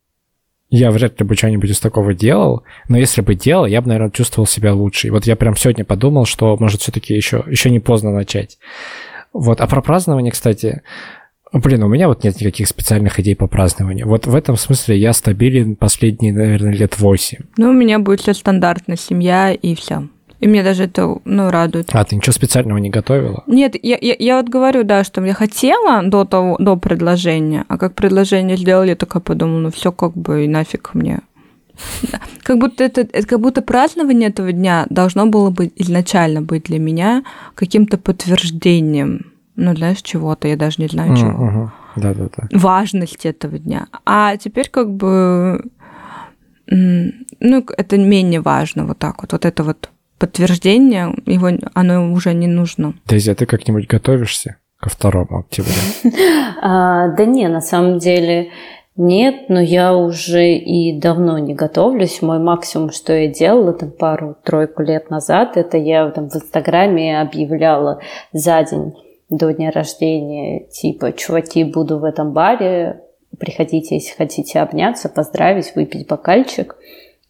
[0.69, 4.11] я вряд ли бы что-нибудь из такого делал, но если бы делал, я бы, наверное,
[4.11, 5.09] чувствовал себя лучше.
[5.09, 8.59] И вот я прям сегодня подумал, что, может, все-таки еще, еще не поздно начать.
[9.33, 10.83] Вот, а про празднование, кстати,
[11.53, 14.07] Блин, у меня вот нет никаких специальных идей по празднованию.
[14.07, 17.41] Вот в этом смысле я стабилен последние, наверное, лет восемь.
[17.57, 20.09] Ну, у меня будет все стандартно, семья и все.
[20.39, 21.91] И мне даже это, ну, радует.
[21.93, 23.45] А, ты ничего специального не готовила?
[23.47, 27.77] Нет, я, я, я вот говорю, да, что я хотела до того, до предложения, а
[27.77, 31.21] как предложение сделали, я такая подумала, ну, все как бы и нафиг мне.
[32.43, 36.79] Как будто это, это, как будто празднование этого дня должно было быть изначально быть для
[36.79, 37.23] меня
[37.55, 39.30] каким-то подтверждением,
[39.61, 41.73] ну, знаешь, чего-то, я даже не знаю чего.
[41.97, 42.49] Да, да, да.
[42.59, 43.89] Важность этого дня.
[44.07, 45.63] А теперь как бы,
[46.67, 52.47] ну, это менее важно вот так вот, вот это вот подтверждение, его, оно уже не
[52.47, 52.95] нужно.
[53.07, 55.73] Дейзи, а ты как-нибудь готовишься ко второму октября?
[56.63, 58.51] А, да не, на самом деле
[58.97, 62.21] нет, но я уже и давно не готовлюсь.
[62.21, 68.01] Мой максимум, что я делала там пару-тройку лет назад, это я там в Инстаграме объявляла
[68.35, 68.93] за день
[69.31, 73.05] до дня рождения, типа, чуваки, буду в этом баре,
[73.39, 76.77] приходите, если хотите обняться, поздравить, выпить бокальчик.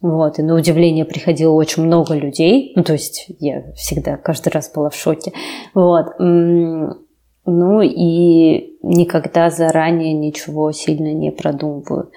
[0.01, 2.73] Вот, и на удивление приходило очень много людей.
[2.75, 5.31] Ну, то есть я всегда, каждый раз была в шоке.
[5.75, 6.07] Вот.
[6.17, 12.11] Ну и никогда заранее ничего сильно не продумываю.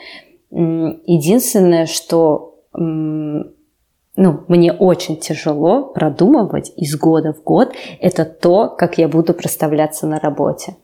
[0.50, 2.62] Единственное, что
[4.16, 10.06] ну, мне очень тяжело продумывать из года в год, это то, как я буду проставляться
[10.06, 10.76] на работе.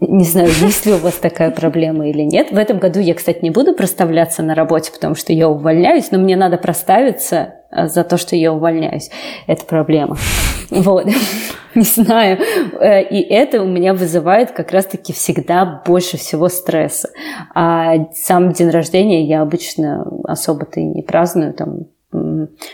[0.00, 2.50] Не знаю, есть ли у вас такая проблема или нет.
[2.50, 6.18] В этом году я, кстати, не буду проставляться на работе, потому что я увольняюсь, но
[6.18, 9.10] мне надо проставиться э, за то, что я увольняюсь.
[9.46, 10.16] Это проблема.
[10.70, 11.06] Вот.
[11.74, 12.38] Не знаю.
[12.80, 17.10] Э, и это у меня вызывает как раз-таки всегда больше всего стресса.
[17.54, 21.52] А сам день рождения я обычно особо-то и не праздную.
[21.52, 21.86] Там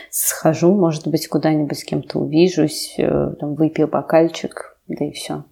[0.09, 5.43] схожу, может быть, куда-нибудь с кем-то увижусь, э, там, выпью бокальчик, да и все.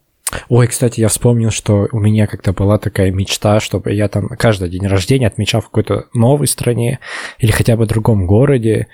[0.49, 4.69] Ой, кстати, я вспомнил, что у меня как-то была такая мечта, чтобы я там каждый
[4.69, 6.99] день рождения отмечал в какой-то новой стране
[7.37, 8.87] или хотя бы другом городе.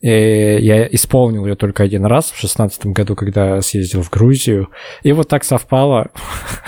[0.00, 4.68] И я исполнил ее только один раз в шестнадцатом году, когда съездил в Грузию.
[5.02, 6.10] И вот так совпало,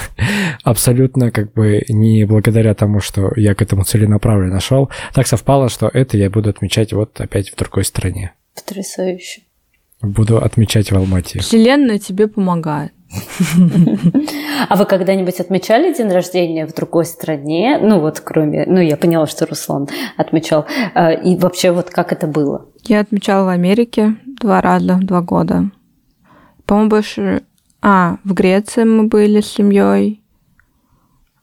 [0.64, 5.90] абсолютно как бы не благодаря тому, что я к этому целенаправленно шел, так совпало, что
[5.92, 8.32] это я буду отмечать вот опять в другой стране.
[8.54, 9.42] Потрясающе.
[10.02, 11.40] Буду отмечать в Алмате.
[11.40, 12.92] Вселенная тебе помогает.
[14.68, 17.78] А вы когда-нибудь отмечали день рождения в другой стране?
[17.80, 20.66] Ну вот кроме, ну я поняла, что Руслан отмечал.
[20.94, 22.66] А, и вообще вот как это было?
[22.84, 25.70] Я отмечала в Америке два раза, два года.
[26.66, 27.42] По-моему, больше...
[27.80, 30.22] А, в Греции мы были с семьей.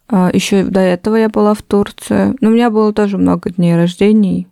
[0.07, 2.35] А, Еще до этого я была в Турции.
[2.41, 4.47] Но у меня было тоже много дней рождений.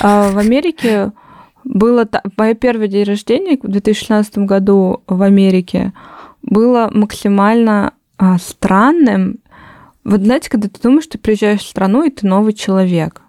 [0.00, 1.12] А в Америке
[1.64, 2.08] было...
[2.36, 5.92] Мое первое день рождения в 2016 году в Америке
[6.42, 9.40] было максимально а, странным.
[10.04, 13.22] Вот знаете, когда ты думаешь, ты приезжаешь в страну, и ты новый человек.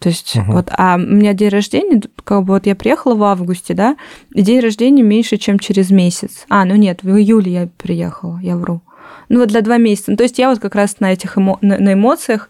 [0.00, 0.52] То есть угу.
[0.52, 3.96] вот, а у меня день рождения, как бы вот я приехала в августе, да,
[4.34, 6.46] и день рождения меньше, чем через месяц.
[6.48, 8.80] А, ну нет, в июле я приехала, я вру.
[9.28, 10.10] Ну вот для два месяца.
[10.10, 11.58] Ну, то есть я вот как раз на этих эмо...
[11.60, 12.48] на, эмоциях,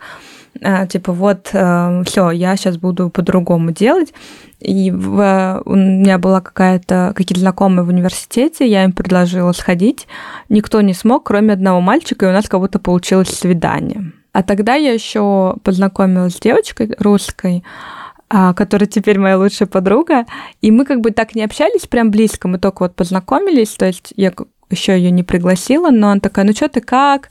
[0.89, 4.13] типа вот, э, все, я сейчас буду по-другому делать.
[4.59, 10.07] И в, у меня была какая-то какие-то знакомые в университете, я им предложила сходить.
[10.49, 14.13] Никто не смог, кроме одного мальчика, и у нас как будто получилось свидание.
[14.33, 17.65] А тогда я еще познакомилась с девочкой русской,
[18.29, 20.27] а, которая теперь моя лучшая подруга,
[20.61, 24.13] и мы как бы так не общались прям близко, мы только вот познакомились, то есть
[24.17, 24.33] я
[24.71, 27.29] еще ее не пригласила, но она такая, ну что ты как?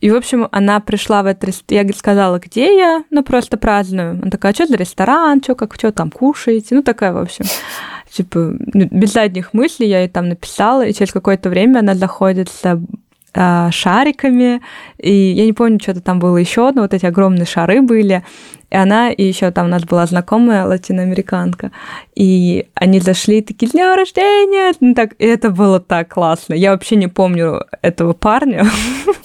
[0.00, 4.12] И, в общем, она пришла в этот ресторан, я сказала, где я, ну, просто праздную.
[4.12, 6.74] Она такая, а что за ресторан, что, как, что там кушаете?
[6.74, 7.44] Ну, такая, в общем,
[8.10, 12.80] типа, без задних мыслей я ей там написала, и через какое-то время она заходит с
[13.34, 14.60] шариками,
[14.98, 18.24] и я не помню, что-то там было еще, но вот эти огромные шары были,
[18.70, 21.72] и она, и еще там у нас была знакомая латиноамериканка,
[22.14, 26.54] и они зашли такие, дня рождения, ну так, и это было так классно.
[26.54, 28.64] Я вообще не помню этого парня,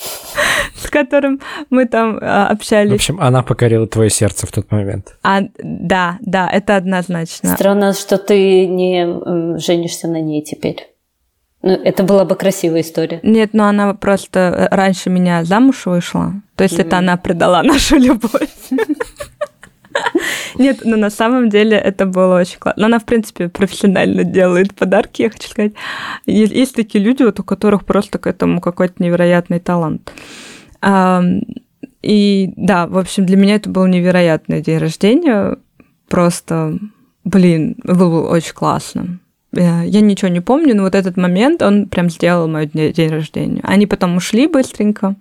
[0.75, 2.91] с которым мы там а, общались.
[2.91, 5.15] В общем, она покорила твое сердце в тот момент.
[5.23, 7.53] А, да, да, это однозначно.
[7.53, 10.94] Странно, что ты не женишься на ней теперь.
[11.65, 13.19] Ну, это была бы красивая история.
[13.23, 16.33] Нет, но она просто э, раньше меня замуж вышла.
[16.55, 16.85] То есть mm-hmm.
[16.85, 18.51] это она предала нашу любовь.
[20.59, 22.85] Нет, но на самом деле это было очень классно.
[22.85, 25.73] Она, в принципе, профессионально делает подарки, я хочу сказать.
[26.27, 30.13] Есть такие люди, вот, у которых просто к этому какой-то невероятный талант.
[32.03, 35.57] И да, в общем, для меня это был невероятный день рождения.
[36.09, 36.77] Просто,
[37.23, 39.19] блин, было очень классно.
[39.55, 43.61] Э, я ничего не помню, но вот этот момент, он прям сделал мой день рождения.
[43.63, 45.15] Они потом ушли быстренько,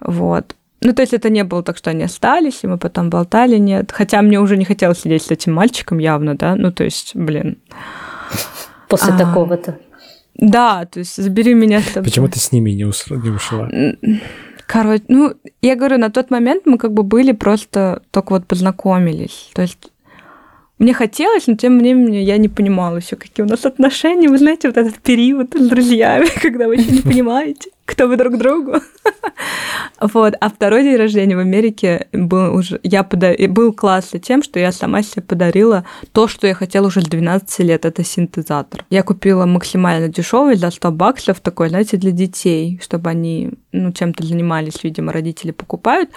[0.00, 0.54] вот.
[0.80, 3.90] Ну, то есть это не было так, что они остались, и мы потом болтали, нет.
[3.90, 7.58] Хотя мне уже не хотелось сидеть с этим мальчиком явно, да, ну, то есть, блин.
[8.88, 9.78] После а, такого-то.
[10.36, 12.04] Да, то есть забери меня с тобой.
[12.04, 13.68] Почему ты с ними не, не ушла?
[14.66, 19.50] Короче, ну, я говорю, на тот момент мы как бы были просто только вот познакомились.
[19.54, 19.90] То есть
[20.78, 24.28] мне хотелось, но тем не менее я не понимала еще, какие у нас отношения.
[24.28, 28.36] Вы знаете, вот этот период с друзьями, когда вы еще не понимаете кто вы друг
[28.36, 28.74] другу.
[30.00, 30.34] вот.
[30.40, 32.78] А второй день рождения в Америке был уже...
[32.82, 33.32] Я пода...
[33.48, 37.60] был классно тем, что я сама себе подарила то, что я хотела уже с 12
[37.60, 37.86] лет.
[37.86, 38.84] Это синтезатор.
[38.90, 44.24] Я купила максимально дешевый за 100 баксов, такой, знаете, для детей, чтобы они ну, чем-то
[44.24, 46.10] занимались, видимо, родители покупают.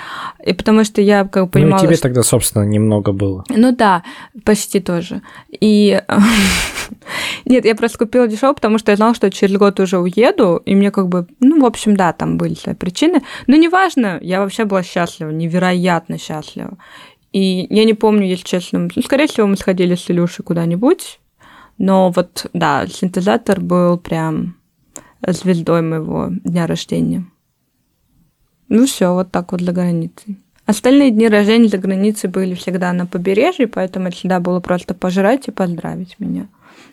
[0.45, 1.81] И потому что я как бы понимала...
[1.81, 2.03] Ну, тебе что...
[2.03, 3.45] тогда, собственно, немного было.
[3.47, 4.03] Ну да,
[4.43, 5.21] почти тоже.
[5.61, 6.01] И
[7.45, 10.75] Нет, я просто купила дешево, потому что я знала, что через год уже уеду, и
[10.75, 13.21] мне как бы, ну, в общем, да, там были свои причины.
[13.47, 16.77] Но неважно, я вообще была счастлива, невероятно счастлива.
[17.31, 21.19] И я не помню, если честно, ну, скорее всего, мы сходили с Илюшей куда-нибудь,
[21.77, 24.57] но вот, да, синтезатор был прям
[25.25, 27.25] звездой моего дня рождения.
[28.67, 30.37] Ну все, вот так вот за границей.
[30.65, 35.47] Остальные дни рождения за границей были всегда на побережье, поэтому это всегда было просто пожрать
[35.47, 36.47] и поздравить меня.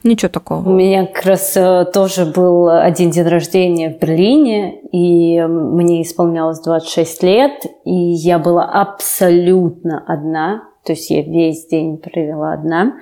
[0.05, 0.69] Ничего такого.
[0.69, 6.61] У меня как раз э, тоже был один день рождения в Берлине, и мне исполнялось
[6.61, 7.53] 26 лет,
[7.85, 12.95] и я была абсолютно одна, то есть я весь день провела одна,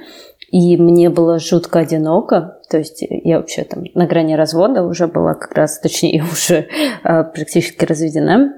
[0.51, 5.35] и мне было жутко одиноко, то есть я вообще там на грани развода уже была
[5.35, 6.67] как раз, точнее уже
[7.05, 8.55] э, практически разведена,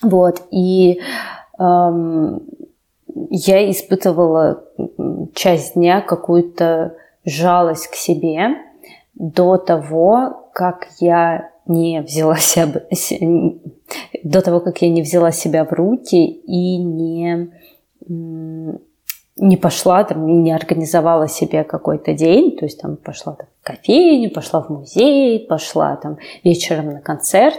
[0.00, 1.00] вот, и
[1.58, 2.40] эм,
[3.30, 4.64] я испытывала
[5.34, 6.94] часть дня какую-то
[7.28, 8.56] жалость к себе
[9.14, 12.82] до того, как я не взяла себя,
[14.24, 17.50] до того, как я не взяла себя в руки и не,
[19.36, 23.66] не пошла там, и не организовала себе какой-то день, то есть там пошла там, в
[23.66, 27.58] кофейню, пошла в музей, пошла там вечером на концерт.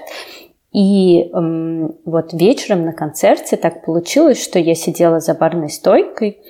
[0.72, 6.42] И эм, вот вечером на концерте так получилось, что я сидела за барной стойкой,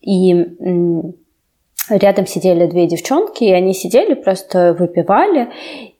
[0.00, 1.14] и эм,
[1.88, 5.48] рядом сидели две девчонки, и они сидели, просто выпивали.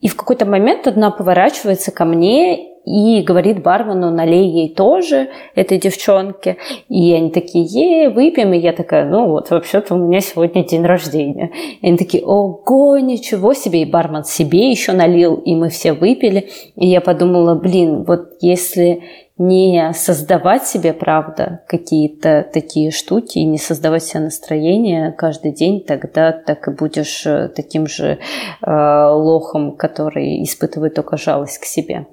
[0.01, 5.79] И в какой-то момент одна поворачивается ко мне и говорит бармену, налей ей тоже, этой
[5.79, 6.59] девчонке.
[6.89, 8.53] И они такие, е, выпьем.
[8.53, 11.51] И я такая, ну вот, вообще-то у меня сегодня день рождения.
[11.81, 13.83] И они такие, ого, ничего себе.
[13.83, 16.51] И бармен себе еще налил, и мы все выпили.
[16.77, 19.03] И я подумала, блин, вот если
[19.37, 26.33] не создавать себе, правда, какие-то такие штуки, и не создавать себе настроение каждый день, тогда
[26.33, 28.19] так и будешь э, таким же
[28.63, 32.07] э, лохом, который испытывает только жалость к себе.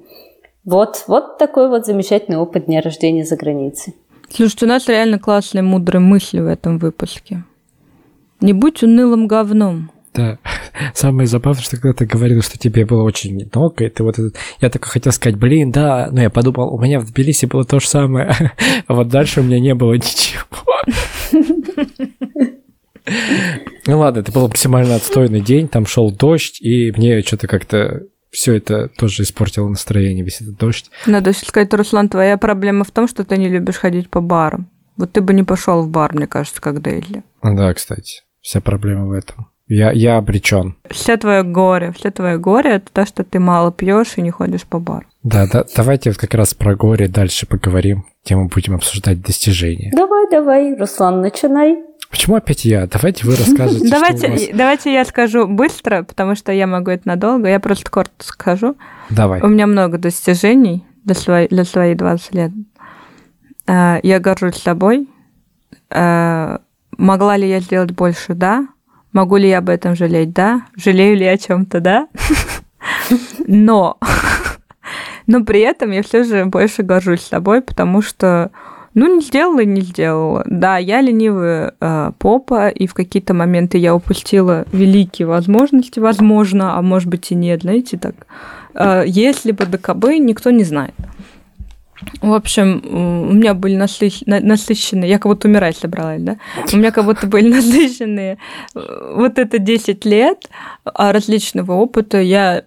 [0.65, 3.95] Вот, вот такой вот замечательный опыт дня рождения за границей.
[4.29, 7.43] Слушайте, у нас реально классные мудрые мысли в этом выпуске.
[8.39, 9.91] Не будь унылым говном.
[10.13, 10.39] Да.
[10.93, 14.35] Самое забавное, что когда ты говорил, что тебе было очень много, и ты вот этот...
[14.59, 17.79] Я только хотел сказать, блин, да, но я подумал, у меня в Тбилиси было то
[17.79, 18.35] же самое,
[18.87, 20.43] а вот дальше у меня не было ничего.
[23.87, 28.53] Ну ладно, это был максимально отстойный день, там шел дождь, и мне что-то как-то все
[28.53, 30.91] это тоже испортило настроение, весь этот дождь.
[31.07, 34.69] Надо сказать, Руслан, твоя проблема в том, что ты не любишь ходить по барам.
[34.97, 37.23] Вот ты бы не пошел в бар, мне кажется, как Дейли.
[37.41, 39.50] Да, кстати, вся проблема в этом.
[39.73, 40.75] Я, я обречен.
[40.89, 44.63] Все твое горе, все твое горе это то, что ты мало пьешь и не ходишь
[44.63, 45.05] по бару.
[45.23, 49.89] Да, да, давайте вот как раз про горе дальше поговорим, где мы будем обсуждать достижения.
[49.95, 51.77] Давай, давай, Руслан, начинай.
[52.09, 52.85] Почему опять я?
[52.85, 53.89] Давайте вы расскажете.
[53.89, 54.41] Давайте, вас...
[54.53, 57.47] давайте я скажу быстро, потому что я могу это надолго.
[57.47, 58.75] Я просто коротко скажу.
[59.09, 59.39] Давай.
[59.41, 62.51] У меня много достижений для, своей, для своих 20 лет.
[63.67, 65.07] А, я горжусь собой.
[65.89, 66.59] А,
[66.97, 68.33] могла ли я сделать больше?
[68.33, 68.67] Да.
[69.13, 70.33] Могу ли я об этом жалеть?
[70.33, 70.65] Да.
[70.75, 71.79] Жалею ли я о чем-то?
[71.79, 72.07] Да.
[73.47, 73.97] Но,
[75.27, 78.51] но при этом я все же больше горжусь собой, потому что
[78.93, 80.43] ну, не сделала не сделала.
[80.47, 86.81] Да, я ленивая э, попа, и в какие-то моменты я упустила великие возможности, возможно, а
[86.81, 88.15] может быть и нет, знаете, так.
[88.73, 90.95] Э, если бы ДКБ, никто не знает.
[92.21, 92.81] В общем,
[93.29, 94.21] у меня были насыщ...
[94.25, 96.37] насыщенные, я как будто умирать собралась, да?
[96.73, 98.37] У меня как будто были насыщенные
[98.75, 100.49] э, вот это 10 лет
[100.83, 102.19] а, различного опыта.
[102.19, 102.65] Я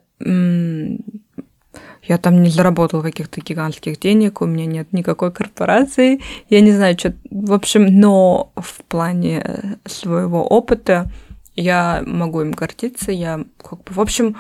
[2.07, 6.21] я там не заработала каких-то гигантских денег, у меня нет никакой корпорации,
[6.51, 7.15] я не знаю, что...
[7.31, 11.11] В общем, но в плане своего опыта
[11.57, 13.93] я могу им гордиться, я как бы...
[13.93, 14.37] В общем,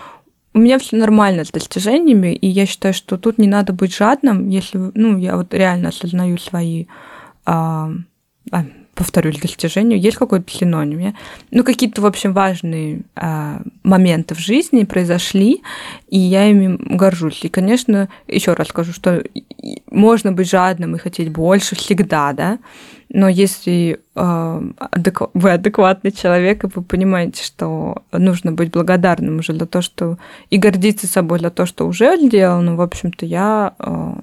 [0.55, 4.49] у меня все нормально с достижениями, и я считаю, что тут не надо быть жадным,
[4.49, 6.87] если, ну, я вот реально осознаю свои,
[7.45, 7.91] а,
[8.53, 8.65] а,
[8.95, 9.97] повторюсь, достижения.
[9.97, 11.15] Есть какой-то синоним?
[11.51, 15.63] Ну, какие-то, в общем, важные а, моменты в жизни произошли,
[16.09, 17.45] и я ими горжусь.
[17.45, 19.23] И, конечно, еще раз скажу, что
[19.91, 22.59] можно быть жадным и хотеть больше всегда, да,
[23.15, 25.31] но если э, адекв...
[25.35, 30.19] вы адекватный человек, и вы понимаете, что нужно быть благодарным уже за то, что...
[30.51, 33.75] И гордиться собой за то, что уже сделано, в общем-то, я...
[33.79, 34.15] Э,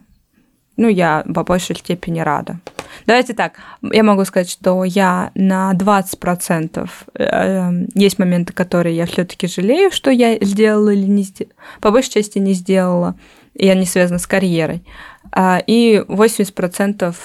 [0.82, 2.60] ну, я по большей степени рада.
[3.06, 9.46] Давайте так, я могу сказать, что я на 20% э, есть моменты, которые я все-таки
[9.46, 11.54] жалею, что я сделала или не сделала.
[11.82, 13.16] По большей части не сделала,
[13.54, 14.84] и они связаны с карьерой.
[15.32, 17.16] А, и 80%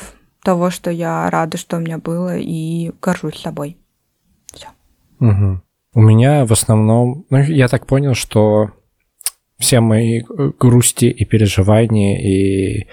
[0.44, 3.78] того, что я рада, что у меня было, и горжусь собой.
[4.52, 4.68] Все.
[5.20, 5.62] Угу.
[5.94, 8.70] У меня в основном, ну, я так понял, что
[9.58, 10.22] все мои
[10.58, 12.86] грусти и переживания и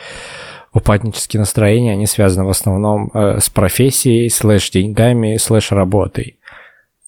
[0.73, 6.39] упаднические настроения, они связаны в основном э, с профессией, слэш деньгами, слэш работой.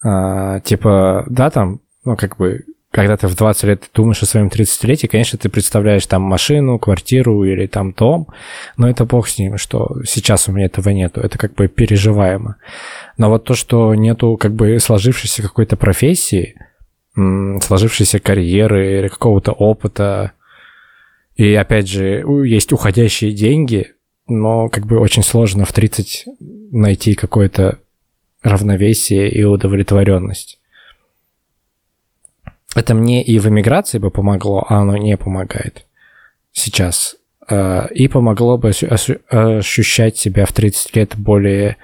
[0.03, 4.47] А, типа, да, там, ну, как бы, когда ты в 20 лет думаешь о своем
[4.47, 8.28] 30-летии, конечно, ты представляешь там машину, квартиру или там дом,
[8.78, 12.57] но это бог с ним, что сейчас у меня этого нету, это как бы переживаемо.
[13.18, 16.55] Но вот то, что нету как бы сложившейся какой-то профессии,
[17.16, 20.34] сложившейся карьеры или какого-то опыта,
[21.36, 23.93] и опять же, есть уходящие деньги,
[24.27, 26.25] но как бы очень сложно в 30
[26.71, 27.79] найти какое-то
[28.41, 30.59] равновесие и удовлетворенность.
[32.75, 35.86] Это мне и в эмиграции бы помогло, а оно не помогает
[36.51, 37.15] сейчас.
[37.47, 41.77] А, и помогло бы ощущать себя в 30 лет более,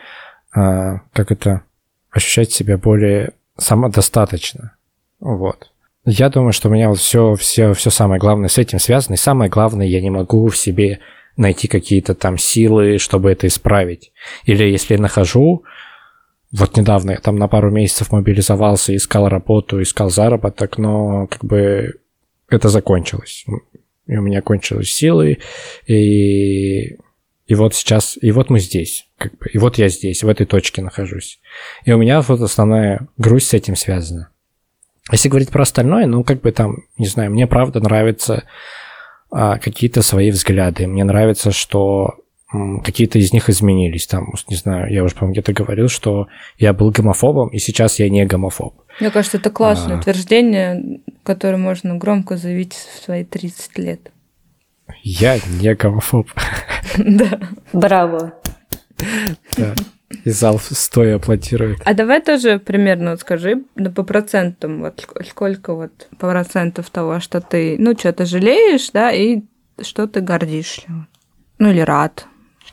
[0.54, 1.64] а, как это,
[2.10, 4.76] ощущать себя более самодостаточно.
[5.20, 5.71] Вот.
[6.06, 9.14] Я думаю, что у меня вот все, все, все самое главное с этим связано.
[9.14, 11.00] И самое главное, я не могу в себе
[11.38, 14.12] найти какие-то там силы, чтобы это исправить.
[14.46, 15.64] Или если я нахожу,
[16.52, 21.94] вот недавно я там на пару месяцев мобилизовался, искал работу, искал заработок, но как бы
[22.50, 23.46] это закончилось.
[24.08, 25.38] И у меня кончились силы,
[25.86, 26.98] и,
[27.46, 30.46] и вот сейчас, и вот мы здесь, как бы, и вот я здесь, в этой
[30.46, 31.40] точке нахожусь.
[31.86, 34.32] И у меня вот основная грусть с этим связана.
[35.12, 38.44] Если говорить про остальное, ну, как бы там, не знаю, мне правда нравятся
[39.30, 40.88] а, какие-то свои взгляды.
[40.88, 42.16] Мне нравится, что
[42.84, 44.08] какие-то из них изменились.
[44.08, 48.10] Там, не знаю, я уже, по-моему, где-то говорил, что я был гомофобом, и сейчас я
[48.10, 48.76] не гомофоб.
[49.00, 50.00] Мне кажется, это классное а...
[50.00, 54.12] утверждение, которое можно громко заявить в свои 30 лет.
[55.04, 56.28] Я не гомофоб.
[56.98, 57.40] Да.
[57.72, 58.34] Браво.
[59.56, 59.76] Да.
[60.24, 61.80] И зал стоя аплодирует.
[61.86, 67.42] А давай тоже примерно вот скажи, да по процентам, вот сколько вот процентов того, что
[67.42, 69.42] ты, ну, что-то жалеешь, да, и
[69.82, 71.08] что ты гордишься.
[71.58, 72.26] Ну, или рад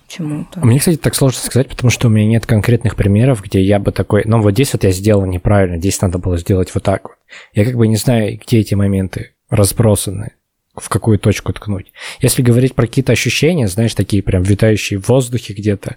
[0.09, 0.61] чему-то.
[0.61, 3.93] Мне, кстати, так сложно сказать, потому что у меня нет конкретных примеров, где я бы
[3.93, 7.17] такой, ну вот здесь вот я сделал неправильно, здесь надо было сделать вот так вот.
[7.53, 10.33] Я как бы не знаю, где эти моменты разбросаны,
[10.81, 11.93] в какую точку ткнуть.
[12.21, 15.97] Если говорить про какие-то ощущения, знаешь, такие прям витающие в воздухе где-то,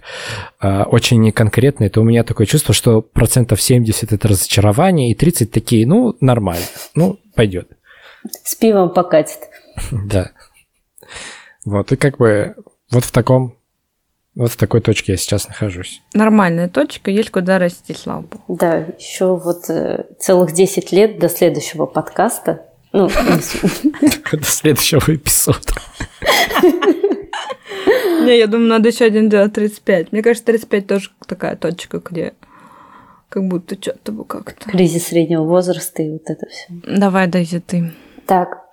[0.60, 5.50] э, очень неконкретные, то у меня такое чувство, что процентов 70 это разочарование, и 30
[5.50, 6.64] такие, ну, нормально,
[6.94, 7.68] ну, пойдет.
[8.44, 9.38] С пивом покатит.
[9.90, 10.30] Да.
[11.64, 12.56] Вот, и как бы
[12.90, 13.56] вот в таком
[14.34, 16.00] вот в такой точке я сейчас нахожусь.
[16.14, 18.56] Нормальная точка, есть куда расти, слава богу.
[18.56, 22.64] Да, еще вот э, целых 10 лет до следующего подкаста.
[22.92, 25.72] Ну, до следующего эпизода.
[28.24, 30.12] Не, я думаю, надо еще один делать 35.
[30.12, 32.34] Мне кажется, 35 тоже такая точка, где
[33.28, 34.70] как будто что-то бы как-то.
[34.70, 36.66] Кризис среднего возраста и вот это все.
[36.86, 37.92] Давай, Дейзи, ты.
[38.26, 38.70] Так,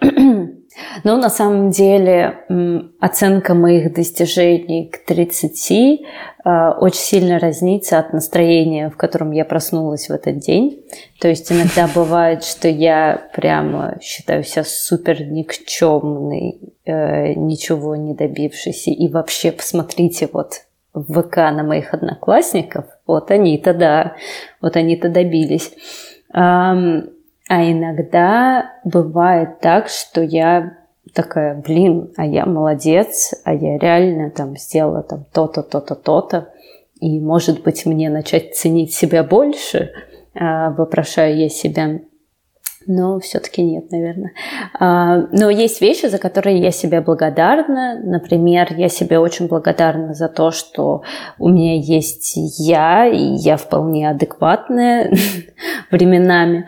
[1.03, 2.45] ну, на самом деле,
[2.99, 10.09] оценка моих достижений к 30 э, очень сильно разнится от настроения, в котором я проснулась
[10.09, 10.83] в этот день.
[11.19, 18.91] То есть иногда бывает, что я прямо считаю себя супер никчемной, э, ничего не добившейся.
[18.91, 24.15] И вообще, посмотрите, вот в ВК на моих одноклассников, вот они-то, да,
[24.61, 25.71] вот они-то добились.
[27.49, 30.77] А иногда бывает так, что я
[31.15, 36.53] такая, блин, а я молодец, а я реально там сделала там то-то, то-то, то-то.
[37.01, 39.91] И, может быть, мне начать ценить себя больше,
[40.35, 42.01] а, вопрошаю я себя.
[42.85, 44.33] Но все-таки нет, наверное.
[44.79, 47.99] А, но есть вещи, за которые я себе благодарна.
[48.03, 51.01] Например, я себе очень благодарна за то, что
[51.39, 55.11] у меня есть я, и я вполне адекватная
[55.91, 56.67] временами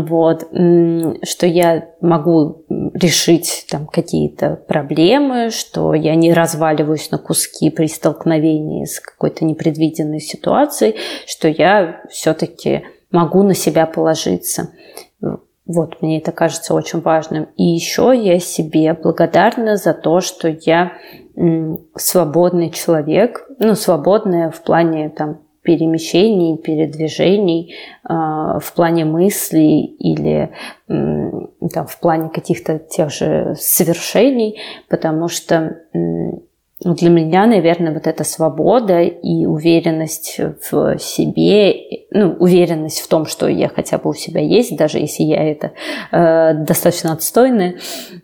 [0.00, 2.64] вот, что я могу
[2.94, 10.20] решить там какие-то проблемы, что я не разваливаюсь на куски при столкновении с какой-то непредвиденной
[10.20, 14.70] ситуацией, что я все-таки могу на себя положиться.
[15.66, 17.48] Вот, мне это кажется очень важным.
[17.56, 20.92] И еще я себе благодарна за то, что я
[21.96, 27.74] свободный человек, ну, свободная в плане там перемещений, передвижений
[28.08, 30.50] э, в плане мыслей или
[30.88, 35.78] там, в плане каких-то тех же совершений, потому что
[36.84, 40.40] для меня, наверное, вот эта свобода и уверенность
[40.70, 45.22] в себе, ну, уверенность в том, что я хотя бы у себя есть, даже если
[45.22, 45.72] я это
[46.10, 47.76] э, достаточно отстойная,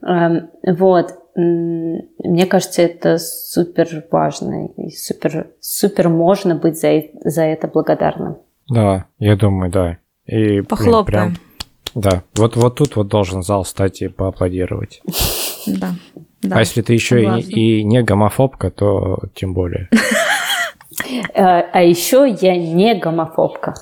[0.03, 7.69] э, вот, мне кажется, это супер важно и супер, супер можно быть за, за это
[7.69, 8.39] благодарным.
[8.69, 9.99] Да, я думаю, да.
[10.27, 11.05] И, Похлопаем.
[11.07, 11.37] Прям,
[11.95, 15.01] да, вот, вот тут вот должен зал стать и поаплодировать.
[15.67, 15.91] Да.
[16.41, 19.91] да а если ты еще и, и не гомофобка, то тем более.
[21.35, 23.75] А, а еще я не гомофобка.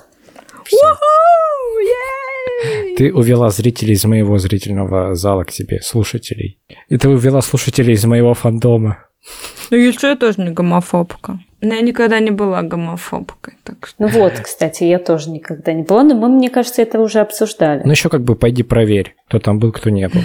[2.97, 6.59] Ты увела зрителей из моего зрительного зала к себе, слушателей.
[6.89, 8.97] И ты увела слушателей из моего фандома.
[9.69, 11.39] Ну, еще я тоже не гомофобка.
[11.59, 13.55] Но я никогда не была гомофобкой.
[13.63, 13.95] Так что...
[13.99, 17.81] Ну вот, кстати, я тоже никогда не была, но мы, мне кажется, это уже обсуждали.
[17.83, 20.21] Ну еще как бы пойди проверь, кто там был, кто не был.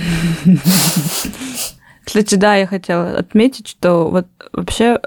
[2.05, 5.01] Кстати, да, я хотела отметить, что вот вообще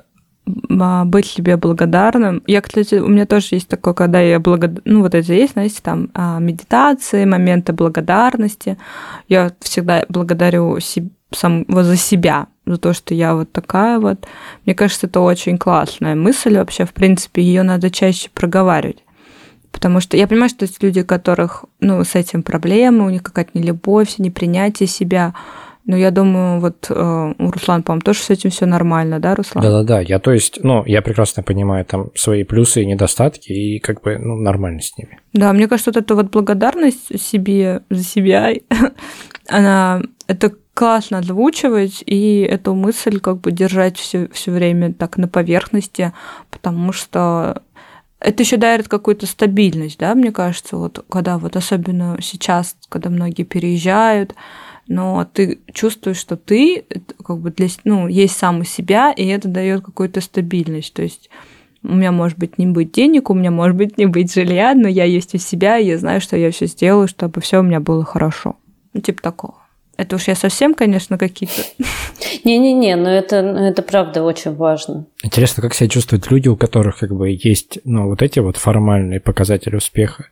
[0.46, 2.44] быть себе благодарным.
[2.46, 5.80] Я, кстати, у меня тоже есть такое, когда я благодарна, ну вот это есть, знаете,
[5.82, 8.78] там а, медитации, моменты благодарности.
[9.28, 14.26] Я всегда благодарю себе, сам, вот за себя, за то, что я вот такая вот.
[14.66, 19.04] Мне кажется, это очень классная мысль вообще, в принципе, ее надо чаще проговаривать.
[19.72, 23.24] Потому что я понимаю, что есть люди, у которых, ну, с этим проблемы, у них
[23.24, 25.34] какая-то нелюбовь, непринятие себя,
[25.88, 29.64] ну, я думаю, вот э, у Руслана, по-моему, тоже с этим все нормально, да, Руслан?
[29.64, 34.02] Да-да-да, я то есть, ну, я прекрасно понимаю там свои плюсы и недостатки, и как
[34.02, 35.20] бы, ну, нормально с ними.
[35.34, 38.54] Да, мне кажется, вот эта вот благодарность себе за себя,
[39.48, 45.28] она, это классно озвучивать, и эту мысль как бы держать все, все время так на
[45.28, 46.14] поверхности,
[46.50, 47.62] потому что
[48.20, 53.44] это еще дарит какую-то стабильность, да, мне кажется, вот когда вот особенно сейчас, когда многие
[53.44, 54.34] переезжают,
[54.88, 56.86] но ты чувствуешь, что ты
[57.24, 60.94] как бы для, ну, есть сам у себя, и это дает какую-то стабильность.
[60.94, 61.30] То есть
[61.84, 64.88] у меня может быть не быть денег, у меня может быть не быть жилья, но
[64.88, 67.80] я есть у себя, и я знаю, что я все сделаю, чтобы все у меня
[67.80, 68.58] было хорошо.
[68.94, 69.56] Ну, типа такого.
[69.98, 71.62] Это уж я совсем, конечно, какие-то...
[72.44, 75.06] Не-не-не, но это, это правда очень важно.
[75.24, 79.22] Интересно, как себя чувствуют люди, у которых как бы есть, ну, вот эти вот формальные
[79.22, 80.26] показатели успеха,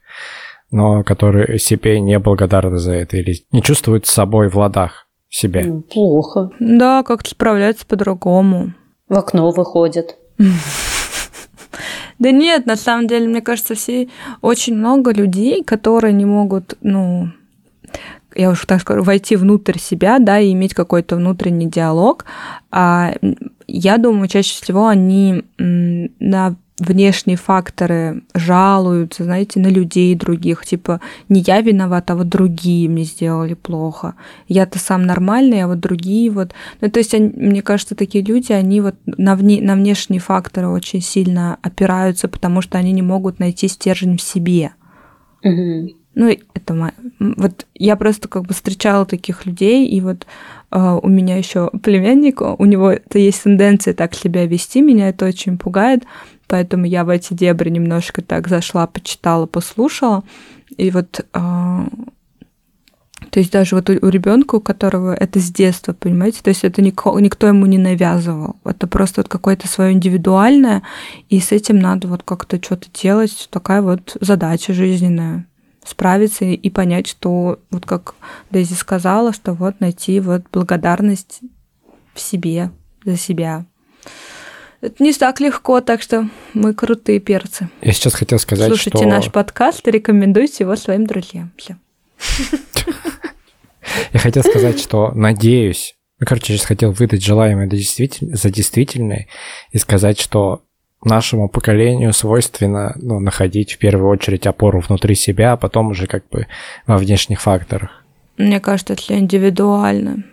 [0.73, 5.63] но которые себе не благодарны за это или не чувствуют с собой в ладах себя.
[5.93, 6.49] Плохо.
[6.59, 8.73] Да, как-то справляются по-другому.
[9.07, 10.17] В окно выходят.
[12.19, 14.07] Да нет, на самом деле, мне кажется, все
[14.41, 17.29] очень много людей, которые не могут, ну,
[18.35, 22.25] я уж так скажу, войти внутрь себя, да, и иметь какой-то внутренний диалог.
[22.71, 23.15] А
[23.67, 31.41] я думаю, чаще всего они на внешние факторы жалуются, знаете, на людей других, типа не
[31.41, 34.15] я виноват, а вот другие мне сделали плохо.
[34.47, 36.53] Я-то сам нормальный, а вот другие вот.
[36.81, 40.67] Ну, то есть, они, мне кажется, такие люди, они вот на, вне, на внешние факторы
[40.67, 44.73] очень сильно опираются, потому что они не могут найти стержень в себе.
[45.43, 45.89] Угу.
[46.15, 50.27] Ну, это вот я просто как бы встречала таких людей, и вот
[50.71, 55.25] э, у меня еще племянник, у него это есть тенденция так себя вести, меня это
[55.25, 56.03] очень пугает,
[56.53, 60.23] поэтому я в эти дебри немножко так зашла, почитала, послушала.
[60.77, 65.93] И вот э, то есть даже вот у, у ребенка, у которого это с детства,
[65.93, 68.57] понимаете, то есть это никто, никто ему не навязывал.
[68.65, 70.83] Это просто вот какое-то свое индивидуальное,
[71.27, 73.47] и с этим надо вот как-то что-то делать.
[73.49, 75.47] Такая вот задача жизненная
[75.83, 78.13] справиться и понять, что вот как
[78.51, 81.39] Дейзи сказала, что вот найти вот благодарность
[82.13, 82.69] в себе,
[83.03, 83.65] за себя.
[84.83, 87.69] Это не так легко, так что мы крутые перцы.
[87.81, 89.07] Я сейчас хотел сказать, Слушайте что...
[89.07, 91.53] наш подкаст и рекомендуйте его своим друзьям.
[91.55, 91.77] Все.
[94.11, 99.27] Я хотел сказать, что надеюсь, ну, короче, сейчас хотел выдать желаемое за действительное
[99.71, 100.63] и сказать, что
[101.01, 106.27] нашему поколению свойственно ну, находить в первую очередь опору внутри себя, а потом уже как
[106.27, 106.47] бы
[106.87, 108.02] во внешних факторах.
[108.37, 110.23] Мне кажется, это индивидуально.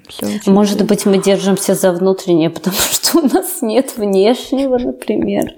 [0.46, 5.54] Может быть, мы держимся за внутреннее, потому что у нас нет внешнего, например.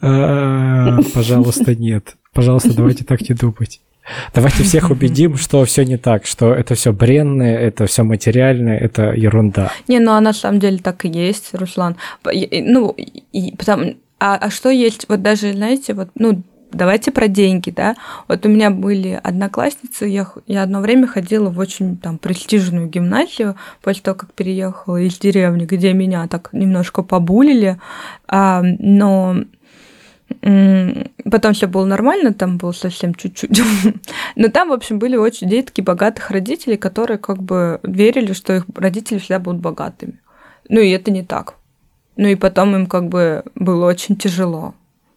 [0.00, 2.16] А, пожалуйста, нет.
[2.32, 3.80] Пожалуйста, давайте так не думать.
[4.34, 9.12] Давайте всех убедим, что все не так, что это все бренное, это все материальное, это
[9.12, 9.72] ерунда.
[9.88, 11.96] Не, ну а на самом деле так и есть, Руслан.
[12.24, 16.42] Ну, и, потому, а, а что есть, вот даже, знаете, вот, ну,
[16.74, 17.96] давайте про деньги, да.
[18.28, 23.56] Вот у меня были одноклассницы, я, я одно время ходила в очень там престижную гимназию
[23.82, 27.78] после того, как переехала из деревни, где меня так немножко побулили,
[28.28, 29.36] а, но
[30.40, 33.62] Потом все было нормально, там было совсем чуть-чуть.
[34.36, 38.64] Но там, в общем, были очень детки богатых родителей, которые как бы верили, что их
[38.74, 40.20] родители всегда будут богатыми.
[40.68, 41.54] Ну и это не так.
[42.16, 44.74] Ну и потом им как бы было очень тяжело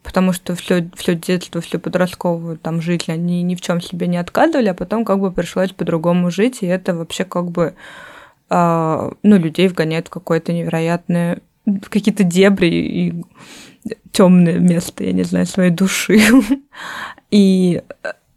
[0.07, 4.15] потому что все, все детство, всю подростковую там жизнь они ни в чем себе не
[4.15, 7.75] отказывали, а потом как бы пришлось по-другому жить, и это вообще как бы
[8.49, 11.41] э, ну, людей вгоняет в какое-то невероятное
[11.89, 13.25] какие-то дебри и
[14.13, 16.21] темное место, я не знаю, своей души.
[17.29, 17.81] И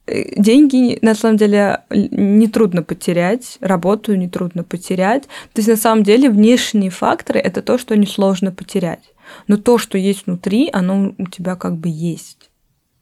[0.08, 5.22] э, деньги, на самом деле, нетрудно потерять, работу нетрудно потерять.
[5.52, 9.09] То есть, на самом деле, внешние факторы– это то, что несложно потерять.
[9.46, 12.50] Но то, что есть внутри, оно у тебя как бы есть.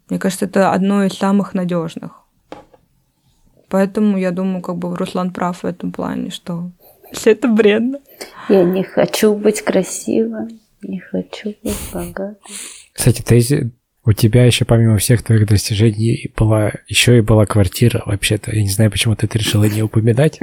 [0.08, 2.12] Мне кажется, это одно из самых надежных.
[3.68, 6.70] Поэтому я думаю, как бы Руслан прав в этом плане, что
[7.12, 8.00] все это бредно.
[8.48, 12.36] Я не хочу быть красивой, не хочу быть богатой.
[12.92, 13.70] Кстати, ты,
[14.04, 18.54] у тебя еще помимо всех твоих достижений была еще и была квартира вообще-то.
[18.54, 20.40] Я не знаю, почему ты это решила не упоминать.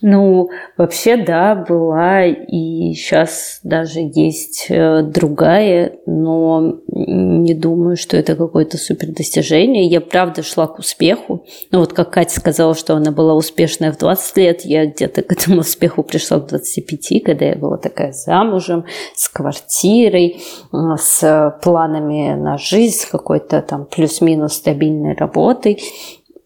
[0.00, 8.36] Ну, вообще, да, была, и сейчас даже есть э, другая, но не думаю, что это
[8.36, 9.86] какое-то супер достижение.
[9.86, 11.44] Я, правда, шла к успеху.
[11.72, 15.32] Ну, вот как Катя сказала, что она была успешная в 20 лет, я где-то к
[15.32, 18.84] этому успеху пришла в 25, когда я была такая замужем,
[19.16, 20.40] с квартирой,
[20.72, 25.82] э, с планами на жизнь, с какой-то там плюс-минус стабильной работой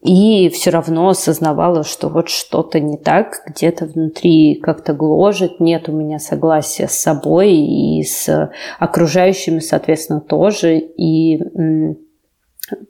[0.03, 5.93] и все равно осознавала, что вот что-то не так, где-то внутри как-то гложет, нет у
[5.93, 10.77] меня согласия с собой и с окружающими, соответственно, тоже.
[10.77, 11.39] И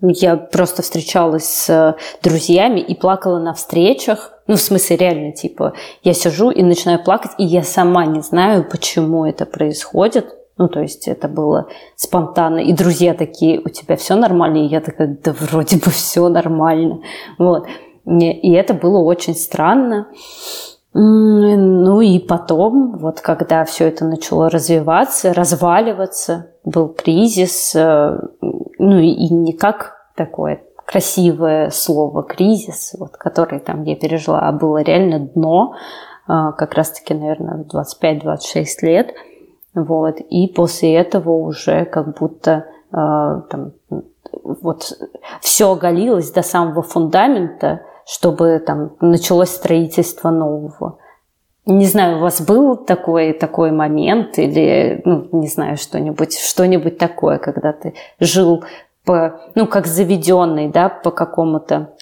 [0.02, 4.34] я просто встречалась с друзьями и плакала на встречах.
[4.48, 8.68] Ну, в смысле, реально, типа, я сижу и начинаю плакать, и я сама не знаю,
[8.68, 10.34] почему это происходит.
[10.64, 12.60] Ну, то есть это было спонтанно.
[12.60, 14.60] И друзья такие, у тебя все нормально?
[14.60, 17.02] И я такая, да вроде бы все нормально.
[17.38, 17.68] Вот.
[18.06, 20.08] И это было очень странно.
[20.94, 28.18] Ну и потом, вот когда все это начало развиваться, разваливаться, был кризис, э,
[28.80, 34.82] ну и не как такое красивое слово кризис, вот, который там я пережила, а было
[34.82, 35.76] реально дно,
[36.30, 39.14] э, как раз-таки, наверное, в 25-26 лет–
[39.76, 40.20] вот.
[40.20, 42.96] И после этого уже как будто э,
[43.50, 43.72] там,
[44.44, 44.98] вот
[45.42, 50.98] все оголилось до самого фундамента, чтобы там началось строительство нового.
[51.66, 57.38] Не знаю, у вас был такой, такой момент или, ну, не знаю, что-нибудь, что-нибудь такое,
[57.38, 58.66] когда ты жил
[59.06, 61.94] по, ну, как заведенный, да, по какому-то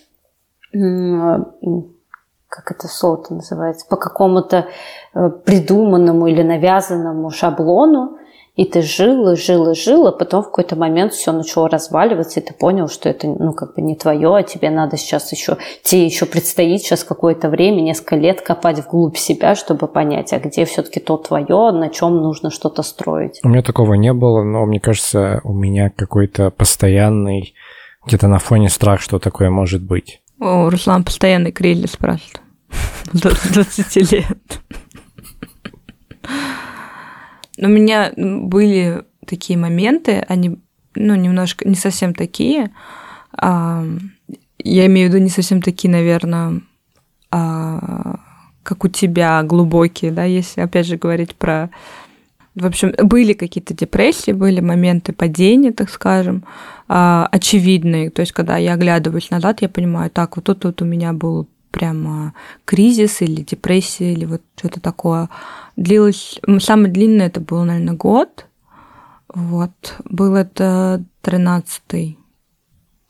[2.52, 4.68] как это слово-то называется, по какому-то
[5.14, 8.18] э, придуманному или навязанному шаблону,
[8.58, 12.42] и ты жил и жил и жил, а потом в какой-то момент все начало разваливаться,
[12.42, 15.58] и ты понял, что это ну как бы не твое, а тебе надо сейчас еще,
[15.82, 20.66] тебе еще предстоит сейчас какое-то время, несколько лет копать вглубь себя, чтобы понять, а где
[20.66, 23.40] все-таки то твое, на чем нужно что-то строить.
[23.44, 27.56] У меня такого не было, но мне кажется, у меня какой-то постоянный
[28.06, 30.22] где-то на фоне страх, что такое может быть.
[30.42, 31.96] О, Руслан постоянный кризис
[33.12, 33.54] просто.
[33.54, 34.62] 20 лет.
[37.58, 40.58] У меня были такие моменты, они,
[40.96, 42.72] ну, немножко, не совсем такие.
[43.34, 43.86] А,
[44.58, 46.62] я имею в виду не совсем такие, наверное,
[47.30, 48.20] а,
[48.64, 51.70] как у тебя, глубокие, да, если, опять же, говорить про...
[52.54, 56.44] В общем, были какие-то депрессии, были моменты падения, так скажем,
[56.90, 58.10] а, очевидные.
[58.10, 61.48] То есть, когда я оглядываюсь назад, я понимаю, так, вот тут вот у меня был
[61.72, 62.34] прямо
[62.66, 65.30] кризис или депрессия или вот что-то такое.
[65.76, 68.46] Длилось, самое длинное это был, наверное, год.
[69.34, 69.96] Вот.
[70.06, 72.18] Был это 13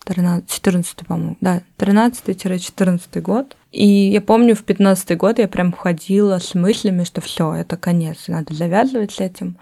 [0.04, 3.56] 13, 14, по-моему, да, 13-14 год.
[3.72, 8.28] И я помню, в 15 год я прям ходила с мыслями, что все, это конец,
[8.28, 9.58] надо завязывать с этим.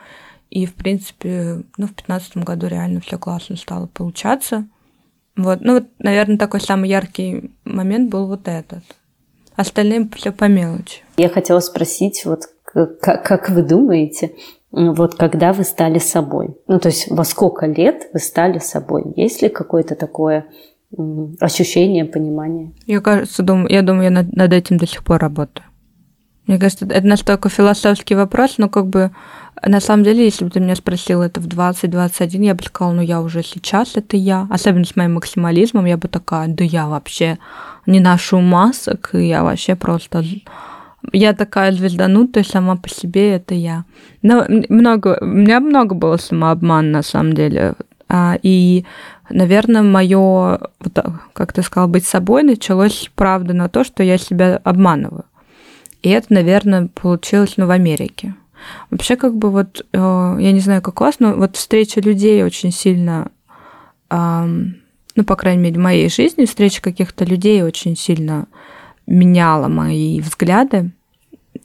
[0.49, 4.67] И, в принципе, ну, в 15 году реально все классно стало получаться.
[5.39, 8.83] Вот, ну вот, наверное, такой самый яркий момент был вот этот.
[9.55, 11.01] Остальным все по мелочи.
[11.15, 12.41] Я хотела спросить, вот
[13.01, 14.33] как, как вы думаете,
[14.71, 16.57] вот когда вы стали собой?
[16.67, 19.13] Ну, то есть во сколько лет вы стали собой?
[19.15, 20.47] Есть ли какое-то такое
[21.39, 22.73] ощущение, понимание?
[22.85, 25.65] Я, кажется, думаю, я думаю, я над, над этим до сих пор работаю.
[26.47, 29.11] Мне кажется, это настолько философский вопрос, но как бы
[29.65, 33.01] на самом деле, если бы ты меня спросил это в 20-21, я бы сказала, ну
[33.01, 34.47] я уже сейчас, это я.
[34.49, 37.37] Особенно с моим максимализмом, я бы такая, да я вообще
[37.85, 40.23] не ношу масок, и я вообще просто...
[41.11, 43.85] Я такая звезданутая сама по себе, это я.
[44.21, 47.75] Но много, у меня много было самообман, на самом деле.
[48.09, 48.85] А, и,
[49.29, 54.59] наверное, мое, вот, как ты сказал, быть собой началось, правда, на то, что я себя
[54.63, 55.25] обманываю.
[56.01, 58.35] И это, наверное, получилось ну, в Америке.
[58.91, 59.97] Вообще, как бы вот, э,
[60.39, 63.31] я не знаю, как у вас, но вот встреча людей очень сильно,
[64.11, 68.47] ну, по крайней мере, в моей жизни встреча каких-то людей очень сильно
[69.05, 70.91] меняла мои взгляды.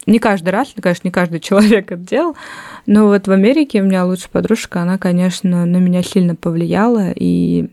[0.06, 2.36] Не каждый раз, конечно, не каждый человек это делал,
[2.84, 7.70] но вот в Америке у меня лучшая подружка, она, конечно, на меня сильно повлияла, и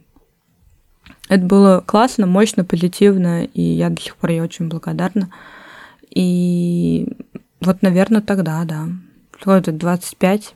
[1.31, 5.29] Это было классно, мощно, позитивно, и я до сих пор ей очень благодарна.
[6.13, 7.07] И
[7.61, 8.89] вот, наверное, тогда, да.
[9.41, 10.53] Сколько 25.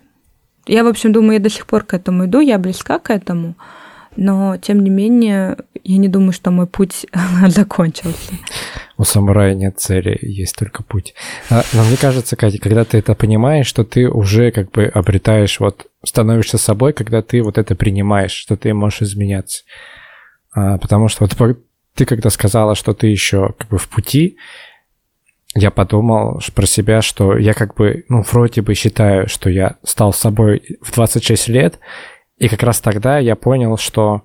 [0.67, 3.55] Я, в общем, думаю, я до сих пор к этому иду, я близка к этому,
[4.15, 7.07] но, тем не менее, я не думаю, что мой путь
[7.47, 8.33] закончился.
[8.97, 11.15] У самурая нет цели, есть только путь.
[11.49, 15.59] А, но мне кажется, Катя, когда ты это понимаешь, что ты уже как бы обретаешь,
[15.59, 19.63] вот становишься собой, когда ты вот это принимаешь, что ты можешь изменяться.
[20.53, 21.59] А, потому что вот
[21.95, 24.37] ты когда сказала, что ты еще как бы в пути,
[25.55, 30.11] я подумал про себя, что я как бы, ну, вроде бы считаю, что я стал
[30.11, 31.79] собой в 26 лет,
[32.37, 34.23] и как раз тогда я понял, что,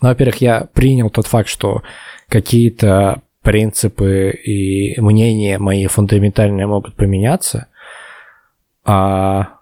[0.00, 1.82] ну, во-первых, я принял тот факт, что
[2.28, 7.66] какие-то принципы и мнения мои фундаментальные могут поменяться,
[8.84, 9.58] а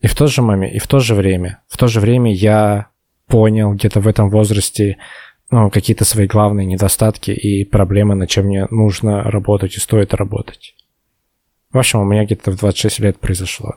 [0.00, 2.88] и в то же момент, и в то же время, в то же время я
[3.26, 4.98] понял где-то в этом возрасте
[5.50, 10.74] ну, какие-то свои главные недостатки и проблемы, над чем мне нужно работать и стоит работать.
[11.72, 13.76] В общем, у меня где-то в 26 лет произошло.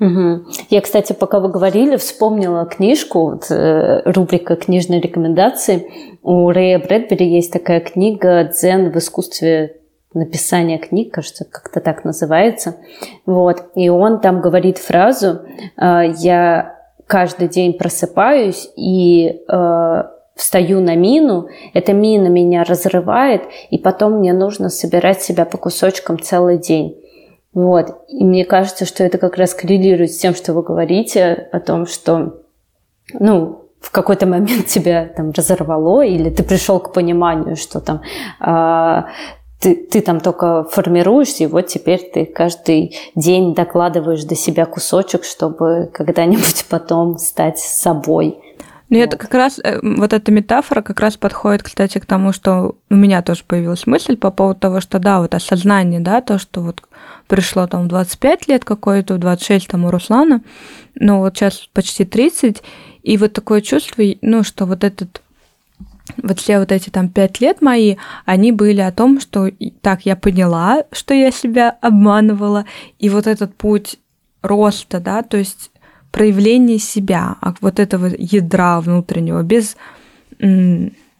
[0.00, 0.46] Угу.
[0.70, 5.86] Я, кстати, пока вы говорили, вспомнила книжку, вот, э, рубрика «Книжные рекомендации».
[6.22, 9.76] У Рэя Брэдбери есть такая книга «Дзен в искусстве
[10.12, 12.76] написания книг», кажется, как-то так называется.
[13.24, 13.66] Вот.
[13.76, 15.42] И он там говорит фразу
[15.76, 20.02] э, «Я каждый день просыпаюсь и э,
[20.34, 26.18] встаю на мину, эта мина меня разрывает, и потом мне нужно собирать себя по кусочкам
[26.20, 27.00] целый день.
[27.52, 28.02] Вот.
[28.08, 31.86] И мне кажется, что это как раз коррелирует с тем, что вы говорите о том,
[31.86, 32.40] что,
[33.12, 38.02] ну, в какой-то момент тебя там разорвало, или ты пришел к пониманию, что там
[38.40, 39.02] э,
[39.60, 45.24] ты, ты там только формируешься, и вот теперь ты каждый день докладываешь до себя кусочек,
[45.24, 48.40] чтобы когда-нибудь потом стать собой.
[48.90, 49.04] Ну, вот.
[49.04, 52.94] это как раз, э, вот эта метафора как раз подходит, кстати, к тому, что у
[52.94, 56.82] меня тоже появилась мысль по поводу того, что да, вот осознание, да, то, что вот
[57.26, 60.42] пришло там 25 лет какое-то, 26 там у Руслана,
[60.94, 62.62] но вот сейчас почти 30,
[63.02, 65.22] и вот такое чувство, ну, что вот этот
[66.22, 70.16] вот все вот эти там пять лет мои, они были о том, что так, я
[70.16, 72.66] поняла, что я себя обманывала,
[72.98, 73.98] и вот этот путь
[74.42, 75.70] роста, да, то есть
[76.14, 79.76] проявление себя, а вот этого ядра внутреннего, без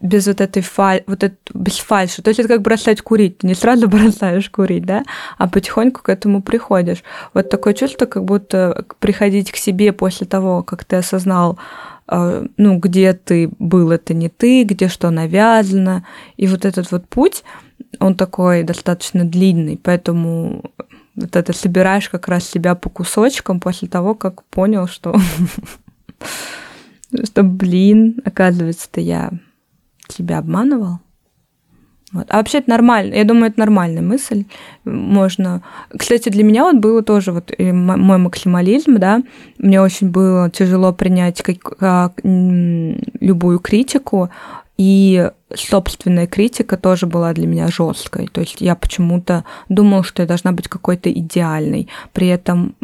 [0.00, 2.22] без вот этой фаль, вот это, без фальши.
[2.22, 3.38] То есть это как бросать курить.
[3.38, 5.02] Ты не сразу бросаешь курить, да,
[5.38, 7.02] а потихоньку к этому приходишь.
[7.32, 11.58] Вот такое чувство, как будто приходить к себе после того, как ты осознал,
[12.06, 16.04] э, ну, где ты был, это не ты, где что навязано.
[16.36, 17.42] И вот этот вот путь,
[17.98, 20.70] он такой достаточно длинный, поэтому
[21.16, 25.14] вот это собираешь как раз себя по кусочкам после того, как понял, что
[27.24, 29.30] что, блин, оказывается-то я
[30.08, 30.98] себя обманывал.
[32.12, 32.26] Вот.
[32.28, 33.14] А вообще это нормально.
[33.14, 34.44] Я думаю, это нормальная мысль.
[34.84, 35.62] Можно...
[35.98, 39.20] Кстати, для меня вот было тоже вот мой максимализм, да.
[39.58, 44.30] Мне очень было тяжело принять как, как, любую критику,
[44.76, 48.26] и собственная критика тоже была для меня жесткой.
[48.26, 51.88] То есть я почему-то думала, что я должна быть какой-то идеальной.
[52.12, 52.74] При этом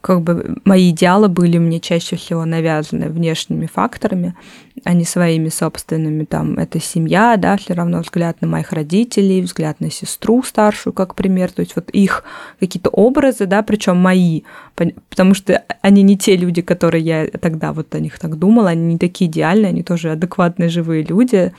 [0.00, 4.34] как бы мои идеалы были мне чаще всего навязаны внешними факторами,
[4.84, 6.24] а не своими собственными.
[6.24, 11.14] Там это семья, да, все равно взгляд на моих родителей, взгляд на сестру старшую, как
[11.14, 11.50] пример.
[11.50, 12.24] То есть вот их
[12.60, 14.42] какие-то образы, да, причем мои,
[14.74, 18.94] потому что они не те люди, которые я тогда вот о них так думала, они
[18.94, 21.52] не такие идеальные, они тоже адекватные живые люди.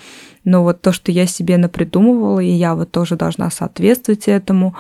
[0.45, 4.73] Но вот то, что я себе напридумывала, и я вот тоже должна соответствовать этому,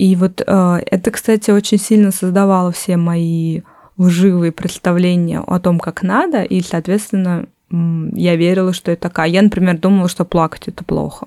[0.00, 3.60] и вот э, это, кстати, очень сильно создавало все мои
[3.98, 9.28] лживые представления о том, как надо, и, соответственно, я верила, что это такая.
[9.28, 11.26] Я, например, думала, что плакать это плохо.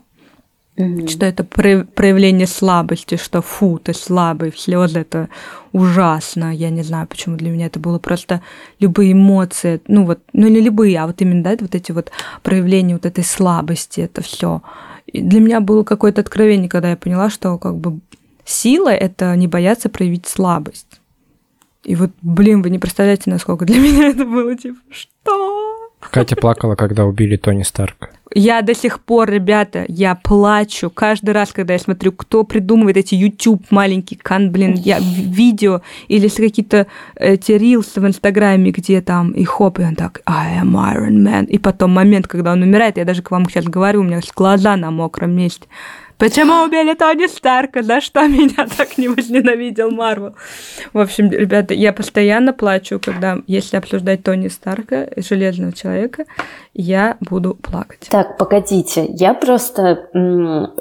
[0.76, 1.08] Угу.
[1.08, 5.30] Что это проявление слабости, что фу, ты слабый, слезы это
[5.72, 6.52] ужасно.
[6.52, 8.42] Я не знаю, почему для меня это было просто
[8.80, 12.10] любые эмоции, ну вот, ну не любые, а вот именно, да, вот эти вот
[12.42, 14.64] проявления вот этой слабости, это все.
[15.14, 18.00] Для меня было какое-то откровение, когда я поняла, что как бы
[18.46, 21.00] Сила— это не бояться проявить слабость.
[21.84, 25.90] И вот, блин, вы не представляете, насколько для меня это было, типа, что?
[26.12, 28.10] Катя плакала, когда убили Тони Старка.
[28.36, 33.14] Я до сих пор, ребята, я плачу каждый раз, когда я смотрю, кто придумывает эти
[33.14, 39.32] YouTube маленькие кан, блин, я видео или с какие-то эти рилсы в Инстаграме, где там
[39.32, 41.46] и хоп, и он так, I am Iron Man.
[41.46, 44.76] И потом момент, когда он умирает, я даже к вам сейчас говорю, у меня глаза
[44.78, 45.68] на мокром месте.
[46.18, 47.84] Почему убили Тони Старка?
[47.84, 50.36] За что меня так не возненавидел Марвел?
[50.94, 56.26] В общем, ребята, я постоянно плачу, когда, если обсуждать Тони Старка, Железного Человека,
[56.74, 58.08] я буду плакать.
[58.10, 60.10] Так, погодите, я просто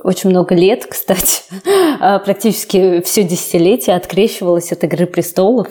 [0.03, 1.43] очень много лет, кстати,
[2.01, 5.68] а, практически все десятилетие открещивалась от «Игры престолов»,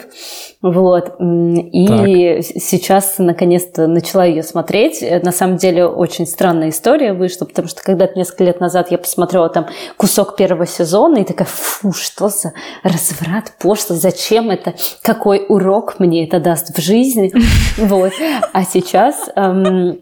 [0.61, 2.43] вот, и так.
[2.61, 5.03] сейчас наконец-то начала ее смотреть.
[5.23, 9.49] На самом деле очень странная история вышла, потому что когда-то несколько лет назад я посмотрела
[9.49, 12.53] там кусок первого сезона и такая, фу, что за
[12.83, 17.31] разврат, пошлость, зачем это, какой урок мне это даст в жизни,
[17.77, 18.13] вот.
[18.53, 19.99] А сейчас эм,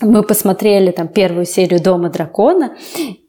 [0.00, 2.72] мы посмотрели там первую серию «Дома дракона»,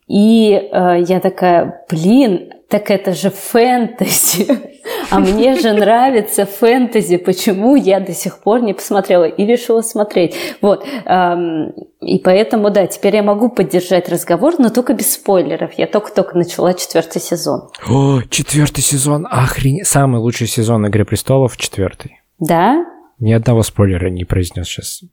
[0.07, 4.47] и э, я такая, блин, так это же фэнтези.
[5.09, 7.17] А мне же нравится фэнтези.
[7.17, 10.35] Почему я до сих пор не посмотрела и решила смотреть?
[10.59, 10.85] Вот.
[10.85, 15.73] И поэтому, да, теперь я могу поддержать разговор, но только без спойлеров.
[15.77, 17.69] Я только-только начала четвертый сезон.
[17.87, 19.27] О, четвертый сезон.
[19.29, 19.87] Охренеть.
[19.87, 22.19] Самый лучший сезон Игры престолов четвертый.
[22.39, 22.83] Да?
[23.19, 25.03] Ни одного спойлера не произнес сейчас.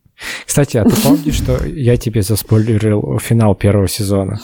[0.47, 4.41] Кстати, а ты помнишь, что я тебе заспойлерил финал первого сезона?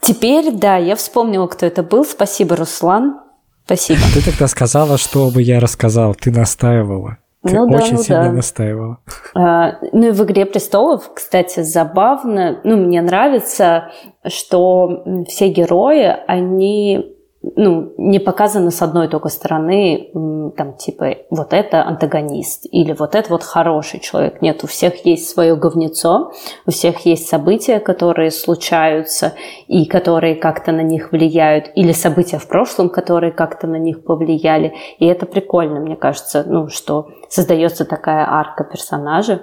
[0.00, 2.04] Теперь, да, я вспомнила, кто это был.
[2.04, 3.20] Спасибо, Руслан.
[3.64, 4.00] Спасибо.
[4.14, 6.14] Ты тогда сказала, чтобы я рассказал.
[6.14, 7.18] Ты настаивала.
[7.42, 8.32] Ты ну, очень ну, сильно да.
[8.32, 8.98] настаивала.
[9.34, 13.92] А, ну и в «Игре престолов», кстати, забавно, ну, мне нравится,
[14.26, 20.10] что все герои, они ну, не показано с одной только стороны,
[20.56, 24.42] там, типа, вот это антагонист или вот это вот хороший человек.
[24.42, 26.32] Нет, у всех есть свое говнецо,
[26.66, 29.32] у всех есть события, которые случаются
[29.68, 34.74] и которые как-то на них влияют, или события в прошлом, которые как-то на них повлияли.
[34.98, 39.40] И это прикольно, мне кажется, ну, что создается такая арка персонажа.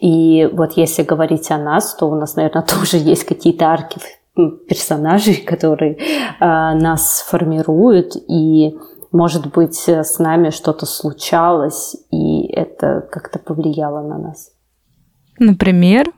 [0.00, 4.00] И вот если говорить о нас, то у нас, наверное, тоже есть какие-то арки
[4.34, 5.98] персонажей, которые э,
[6.40, 8.76] нас формируют, и,
[9.12, 14.50] может быть, с нами что-то случалось, и это как-то повлияло на нас.
[15.38, 16.12] Например?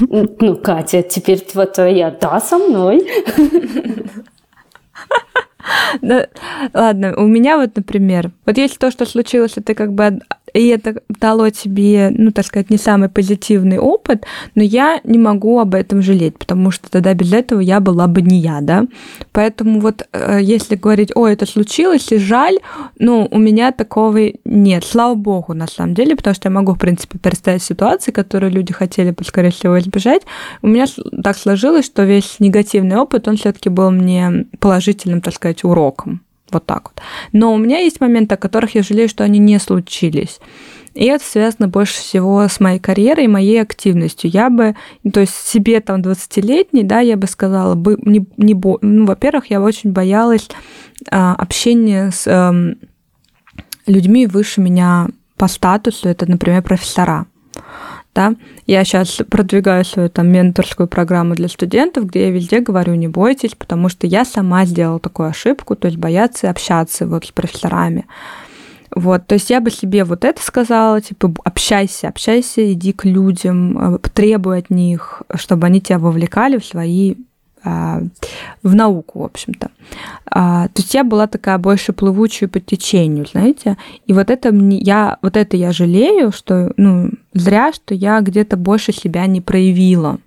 [0.00, 3.06] Ну, Катя, теперь твоя «да» со мной.
[6.00, 6.22] Ну,
[6.74, 10.20] ладно, у меня вот, например, вот если то, что случилось, это как бы
[10.54, 14.24] и это дало тебе, ну, так сказать, не самый позитивный опыт,
[14.54, 18.22] но я не могу об этом жалеть, потому что тогда без этого я была бы
[18.22, 18.86] не я, да.
[19.32, 22.58] Поэтому вот э, если говорить, о, это случилось, и жаль,
[22.98, 26.78] ну, у меня такого нет, слава богу, на самом деле, потому что я могу, в
[26.78, 30.22] принципе, представить ситуации, которые люди хотели бы, скорее всего, избежать.
[30.62, 30.86] У меня
[31.22, 36.22] так сложилось, что весь негативный опыт, он все таки был мне положительным, так сказать, уроком.
[36.50, 37.02] Вот так вот.
[37.32, 40.40] Но у меня есть моменты, о которых я жалею, что они не случились.
[40.94, 44.30] И это связано больше всего с моей карьерой и моей активностью.
[44.30, 44.74] Я бы,
[45.12, 49.60] то есть себе там 20-летней, да, я бы сказала, бы, не, не, ну, во-первых, я
[49.60, 50.48] очень боялась
[51.10, 52.52] а, общения с а,
[53.86, 57.26] людьми выше меня по статусу, это, например, профессора
[58.18, 58.34] да.
[58.66, 63.54] Я сейчас продвигаю свою там менторскую программу для студентов, где я везде говорю, не бойтесь,
[63.54, 68.06] потому что я сама сделала такую ошибку, то есть бояться общаться вот с профессорами.
[68.96, 73.94] Вот, то есть я бы себе вот это сказала, типа, общайся, общайся, иди к людям,
[73.94, 77.14] э, требуй от них, чтобы они тебя вовлекали в свои
[78.62, 79.70] в науку, в общем-то.
[80.26, 83.76] А, то есть я была такая больше плывучая по течению, знаете.
[84.06, 88.56] И вот это мне, я, вот это я жалею, что, ну, зря, что я где-то
[88.56, 90.18] больше себя не проявила.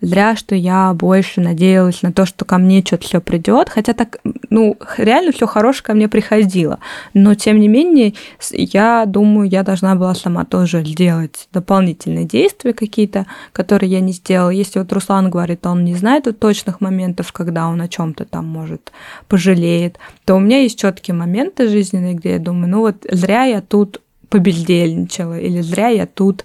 [0.00, 4.18] Зря, что я больше надеялась на то, что ко мне что-то все придет, хотя так,
[4.48, 6.78] ну, реально все хорошее ко мне приходило.
[7.12, 8.14] Но, тем не менее,
[8.50, 14.50] я думаю, я должна была сама тоже сделать дополнительные действия какие-то, которые я не сделала.
[14.50, 18.46] Если вот Руслан говорит, он не знает вот точных моментов, когда он о чем-то там
[18.46, 18.92] может
[19.28, 23.60] пожалеет, то у меня есть четкие моменты жизненные, где я думаю, ну вот зря я
[23.60, 26.44] тут побездельничала, или зря я тут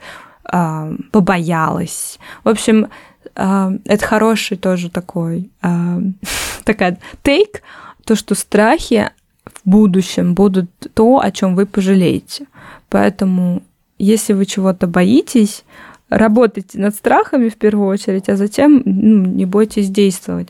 [0.52, 2.20] э, побоялась.
[2.44, 2.88] В общем,
[3.36, 5.50] это хороший тоже такой,
[6.64, 7.62] такая тейк,
[8.06, 9.12] то, что страхи
[9.46, 12.48] в будущем будут то, о чем вы пожалеете.
[12.90, 13.62] Поэтому,
[14.00, 15.64] если вы чего-то боитесь,
[16.10, 20.50] работайте над страхами в первую очередь, а затем ну, не бойтесь действовать.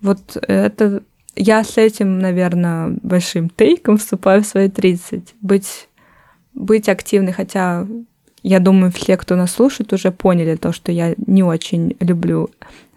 [0.00, 1.02] Вот это
[1.36, 5.34] я с этим, наверное, большим тейком вступаю в свои 30.
[5.40, 5.88] Быть,
[6.54, 7.86] быть активной, хотя
[8.42, 12.50] я думаю, все, кто нас слушает, уже поняли то, что я не очень люблю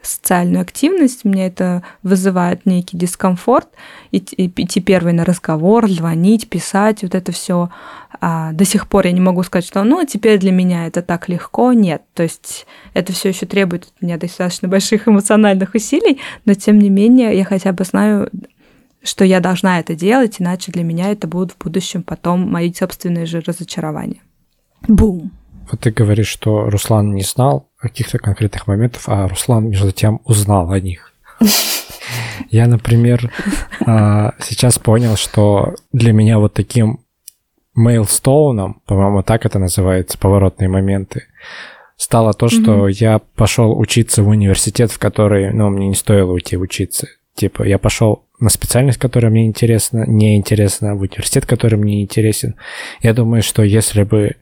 [0.06, 3.68] социальную активность, мне это вызывает некий дискомфорт,
[4.12, 7.70] идти, идти первый на разговор, звонить, писать, вот это все.
[8.22, 11.28] А, до сих пор я не могу сказать, что ну, теперь для меня это так
[11.28, 11.74] легко.
[11.74, 16.80] Нет, то есть это все еще требует от меня достаточно больших эмоциональных усилий, но тем
[16.80, 18.30] не менее я хотя бы знаю,
[19.04, 23.26] что я должна это делать, иначе для меня это будут в будущем потом мои собственные
[23.26, 24.22] же разочарования.
[24.88, 25.32] Бум!
[25.72, 30.72] Вот ты говоришь, что Руслан не знал каких-то конкретных моментов, а Руслан, между тем, узнал
[30.72, 31.14] о них.
[32.50, 33.32] Я, например,
[33.86, 37.00] а, сейчас понял, что для меня вот таким
[37.74, 41.24] мейлстоуном, по-моему, так это называется, поворотные моменты,
[41.98, 42.92] стало то, что mm-hmm.
[42.92, 47.08] я пошел учиться в университет, в который, ну, мне не стоило уйти учиться.
[47.36, 52.56] Типа, я пошел на специальность, которая мне интересна, не интересна, в университет, который мне интересен.
[53.02, 54.36] Я думаю, что если бы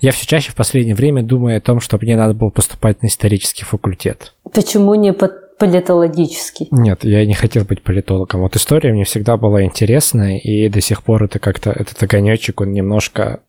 [0.00, 3.06] я все чаще в последнее время думаю о том, что мне надо было поступать на
[3.06, 4.34] исторический факультет.
[4.52, 6.68] Почему не под политологический?
[6.70, 8.42] Нет, я не хотел быть политологом.
[8.42, 12.72] Вот история мне всегда была интересна, и до сих пор это как-то, этот огонечек, он
[12.72, 13.40] немножко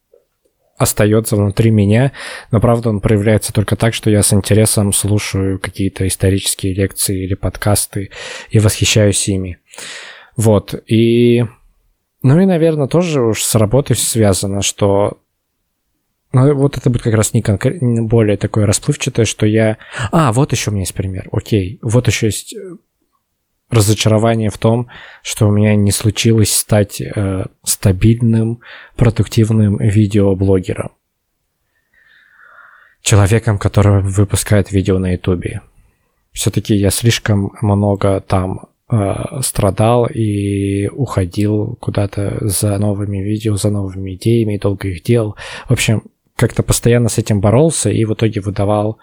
[0.77, 2.13] остается внутри меня,
[2.51, 7.33] но правда он проявляется только так, что я с интересом слушаю какие-то исторические лекции или
[7.35, 8.11] подкасты
[8.49, 9.59] и восхищаюсь ими.
[10.35, 11.45] Вот, и...
[12.21, 15.19] Ну и, наверное, тоже уж с работой связано, что
[16.31, 17.79] ну, вот это будет как раз не конкрет...
[17.81, 19.77] более такое расплывчатое, что я...
[20.11, 21.27] А, вот еще у меня есть пример.
[21.31, 21.79] Окей.
[21.81, 22.75] Вот еще есть э,
[23.71, 24.89] разочарование в том,
[25.23, 28.61] что у меня не случилось стать э, стабильным,
[28.95, 30.91] продуктивным видеоблогером.
[33.01, 35.61] Человеком, который выпускает видео на Ютубе.
[36.31, 44.13] Все-таки я слишком много там э, страдал и уходил куда-то за новыми видео, за новыми
[44.13, 45.35] идеями, долго их делал.
[45.67, 46.03] В общем,
[46.39, 48.97] как-то постоянно с этим боролся и в итоге выдавал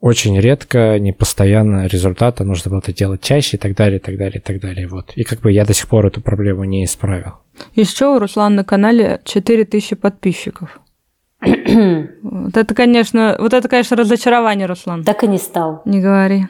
[0.00, 4.16] очень редко, не постоянно результаты, нужно было это делать чаще и так далее, и так
[4.16, 4.86] далее, и так далее.
[4.86, 5.12] Вот.
[5.16, 7.34] И как бы я до сих пор эту проблему не исправил.
[7.74, 10.80] Еще у Руслана на канале 4000 подписчиков.
[11.40, 15.04] вот это, конечно, вот это, конечно, разочарование, Руслан.
[15.04, 15.82] Так и не стал.
[15.84, 16.46] Не говори.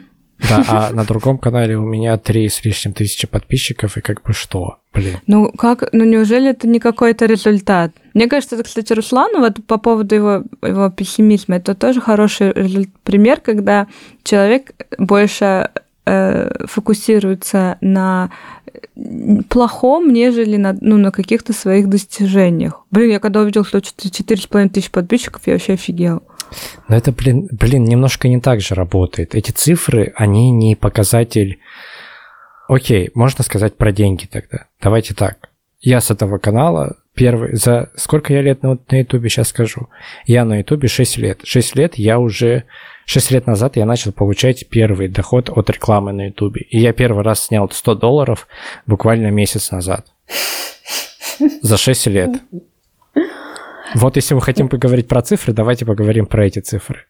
[0.47, 4.33] Да, а на другом канале у меня три с лишним тысячи подписчиков, и как бы
[4.33, 5.17] что, блин.
[5.27, 7.91] Ну как, ну неужели это не какой-то результат?
[8.13, 12.53] Мне кажется, это, кстати, Руслан, вот по поводу его, его пессимизма, это тоже хороший
[13.03, 13.87] пример, когда
[14.23, 15.69] человек больше
[16.05, 18.29] э, фокусируется на
[19.49, 22.85] плохом, нежели на, ну, на каких-то своих достижениях.
[22.91, 26.23] Блин, я когда увидел, что 4,5 тысячи подписчиков, я вообще офигел.
[26.87, 29.35] Но это, блин, блин, немножко не так же работает.
[29.35, 31.59] Эти цифры, они не показатель...
[32.67, 34.67] Окей, можно сказать про деньги тогда.
[34.81, 35.49] Давайте так.
[35.81, 37.55] Я с этого канала первый...
[37.55, 39.89] За сколько я лет на, на Ютубе, сейчас скажу.
[40.25, 41.39] Я на Ютубе 6 лет.
[41.43, 42.65] 6 лет я уже...
[43.05, 46.61] 6 лет назад я начал получать первый доход от рекламы на Ютубе.
[46.61, 48.47] И я первый раз снял 100 долларов
[48.85, 50.07] буквально месяц назад.
[51.61, 52.31] За 6 лет.
[53.95, 57.05] Вот если мы хотим поговорить про цифры, давайте поговорим про эти цифры.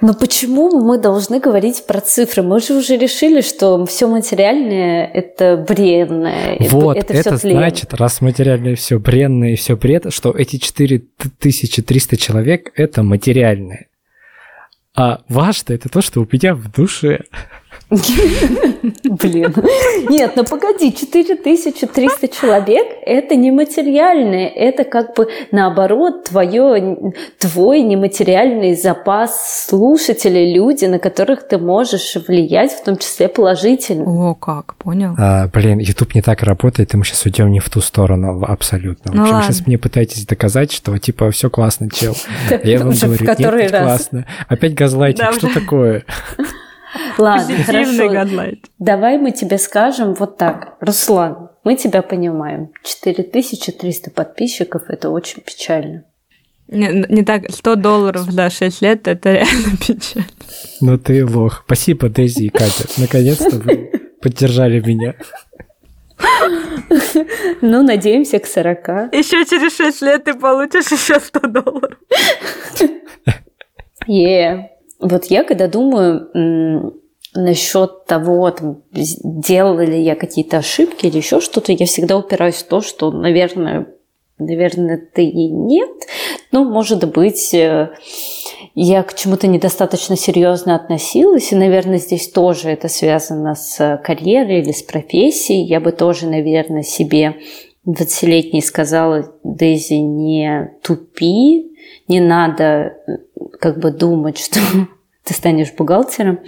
[0.00, 2.42] Но почему мы должны говорить про цифры?
[2.42, 6.56] Мы же уже решили, что все материальное– это бренное.
[6.70, 12.16] Вот, это, это, это значит, раз материальное все бренное и все бред, что эти 4300
[12.16, 13.86] человек– это материальное.
[14.94, 17.24] А важно это то, что у меня в душе
[17.90, 19.54] Блин.
[20.10, 29.66] Нет, ну погоди, 4300 человек– это нематериальное, это как бы наоборот твое, твой нематериальный запас
[29.68, 34.04] слушателей, люди, на которых ты можешь влиять, в том числе положительно.
[34.04, 35.14] О, как, понял.
[35.16, 39.12] А, блин, YouTube не так работает, и мы сейчас уйдем не в ту сторону абсолютно.
[39.12, 39.50] Ну, в общем, ладно.
[39.50, 42.14] сейчас мне пытаетесь доказать, что типа все классно, чел.
[42.64, 44.26] Я вам говорю, нет, классно.
[44.46, 46.04] Опять газлайтинг, что такое?
[47.18, 48.08] Ладно, хорошо.
[48.08, 48.66] Гадлайт.
[48.78, 50.76] Давай мы тебе скажем вот так.
[50.80, 52.70] Руслан, мы тебя понимаем.
[52.82, 56.04] 4300 подписчиков– это очень печально.
[56.68, 60.28] Не, не так, 100 долларов за 6 лет– это реально печально.
[60.80, 61.62] Ну ты лох.
[61.66, 62.84] Спасибо, Дейзи и Катя.
[62.96, 63.90] Наконец-то вы
[64.22, 65.14] поддержали меня.
[67.60, 69.12] Ну, надеемся, к 40.
[69.14, 71.98] Еще через 6 лет ты получишь еще 100 долларов.
[74.10, 74.68] Yeah.
[75.00, 76.94] Вот я когда думаю
[77.34, 82.68] насчет того, там, делала ли я какие-то ошибки или еще что-то, я всегда упираюсь в
[82.68, 83.86] то, что, наверное,
[84.38, 85.90] наверное, ты и нет.
[86.52, 87.90] Ну, может быть, э,
[88.74, 94.72] я к чему-то недостаточно серьезно относилась, и, наверное, здесь тоже это связано с карьерой или
[94.72, 95.66] с профессией.
[95.66, 97.36] Я бы тоже, наверное, себе
[97.86, 101.72] 20-летней сказала Дейзи, не тупи,
[102.06, 102.92] не надо э,
[103.58, 104.60] как бы думать, что
[105.24, 106.40] ты станешь бухгалтером.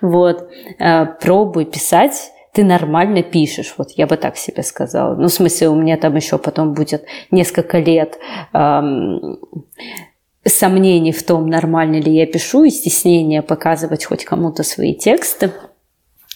[0.00, 0.48] Вот.
[0.78, 5.14] Э, пробуй писать ты нормально пишешь, вот я бы так себе сказала.
[5.14, 8.18] Ну, в смысле, у меня там еще потом будет несколько лет
[8.54, 9.38] эм,
[10.42, 15.52] сомнений в том, нормально ли я пишу, и стеснение показывать хоть кому-то свои тексты.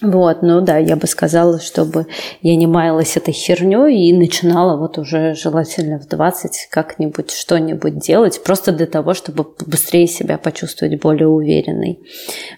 [0.02, 2.06] Вот, ну да, я бы сказала, чтобы
[2.40, 8.43] я не маялась этой херней и начинала вот уже желательно в 20 как-нибудь что-нибудь делать,
[8.43, 12.01] просто для того, чтобы быстрее себя почувствовать более уверенной.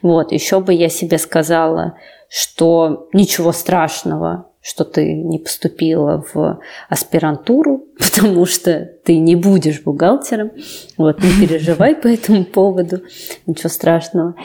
[0.03, 1.97] Вот, еще бы я себе сказала,
[2.29, 10.53] что ничего страшного, что ты не поступила в аспирантуру, потому что ты не будешь бухгалтером.
[10.97, 13.03] Вот, не переживай по этому поводу,
[13.47, 14.37] ничего страшного.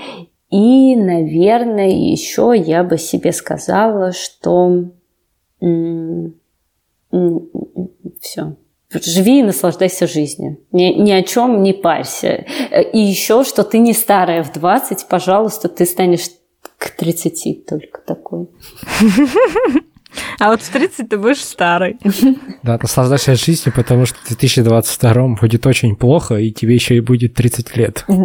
[0.49, 4.85] И, наверное, еще я бы себе сказала, что
[8.21, 8.55] все.
[8.89, 10.59] Живи и наслаждайся жизнью.
[10.71, 12.45] Ни, ни о чем не парься.
[12.93, 16.29] И еще, что ты не старая в 20, пожалуйста, ты станешь
[16.77, 18.47] к 30 только такой.
[20.39, 21.97] А вот в 30 ты будешь старый.
[22.63, 27.33] Да, наслаждайся жизнью, потому что в 2022 будет очень плохо, и тебе еще и будет
[27.33, 28.05] 30 лет.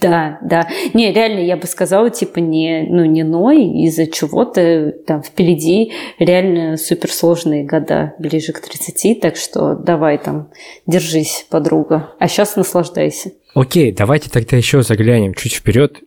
[0.00, 0.68] Да, да.
[0.94, 6.76] Не, реально, я бы сказала, типа, не, ну, не ной, из-за чего-то там впереди реально
[6.76, 10.50] суперсложные года, ближе к 30, так что давай там,
[10.86, 12.10] держись, подруга.
[12.18, 13.30] А сейчас наслаждайся.
[13.54, 16.02] Окей, давайте тогда еще заглянем чуть вперед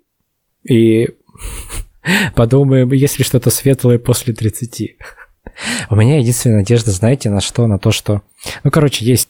[0.64, 1.10] и
[2.36, 4.98] подумаем, есть ли что-то светлое после 30.
[5.90, 7.68] У меня единственная надежда, знаете, на что?
[7.68, 8.22] На то, что...
[8.64, 9.30] Ну, короче, есть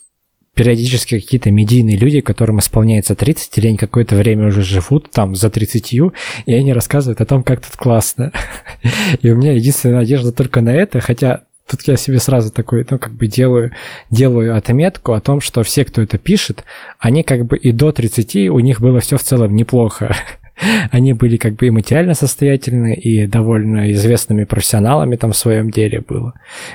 [0.54, 5.50] периодически какие-то медийные люди, которым исполняется 30, или они какое-то время уже живут там за
[5.50, 8.34] 30, и они рассказывают о том, как тут классно.
[9.22, 12.98] И у меня единственная надежда только на это, хотя тут я себе сразу такой, ну,
[12.98, 13.72] как бы делаю,
[14.10, 16.66] делаю отметку о том, что все, кто это пишет,
[16.98, 20.16] они как бы и до 30 у них было все в целом неплохо.
[20.92, 26.02] они были как бы и материально состоятельны, и довольно известными профессионалами там в своем деле
[26.02, 26.34] было,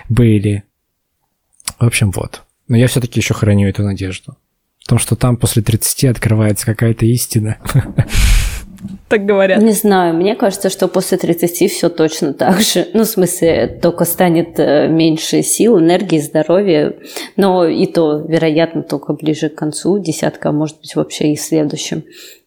[0.08, 0.64] были.
[1.78, 2.42] В общем, вот.
[2.68, 4.36] Но я все-таки еще храню эту надежду.
[4.80, 7.58] В том, что там после 30 открывается какая-то истина.
[9.14, 9.62] Так говорят.
[9.62, 12.88] Не знаю, мне кажется, что после 30 все точно так же.
[12.94, 16.96] Ну, в смысле, только станет э, меньше сил, энергии, здоровья.
[17.36, 22.02] Но и то, вероятно, только ближе к концу десятка, может быть, вообще и следующем.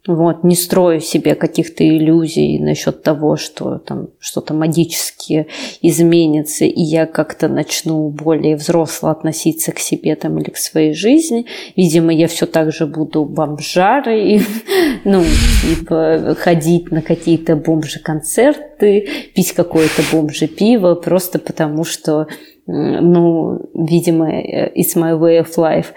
[0.08, 5.48] Вот, не строю себе каких-то иллюзий насчет того, что там что-то магически
[5.82, 11.46] изменится, и я как-то начну более взросло относиться к себе там или к своей жизни.
[11.76, 14.42] Видимо, я все так же буду бомжарой,
[15.04, 15.26] ну,
[15.62, 16.57] типа ходить
[16.92, 22.28] на какие-то бомжи-концерты, пить какое-то бомжи-пиво, просто потому что
[22.70, 25.88] ну, видимо, it's my way of life.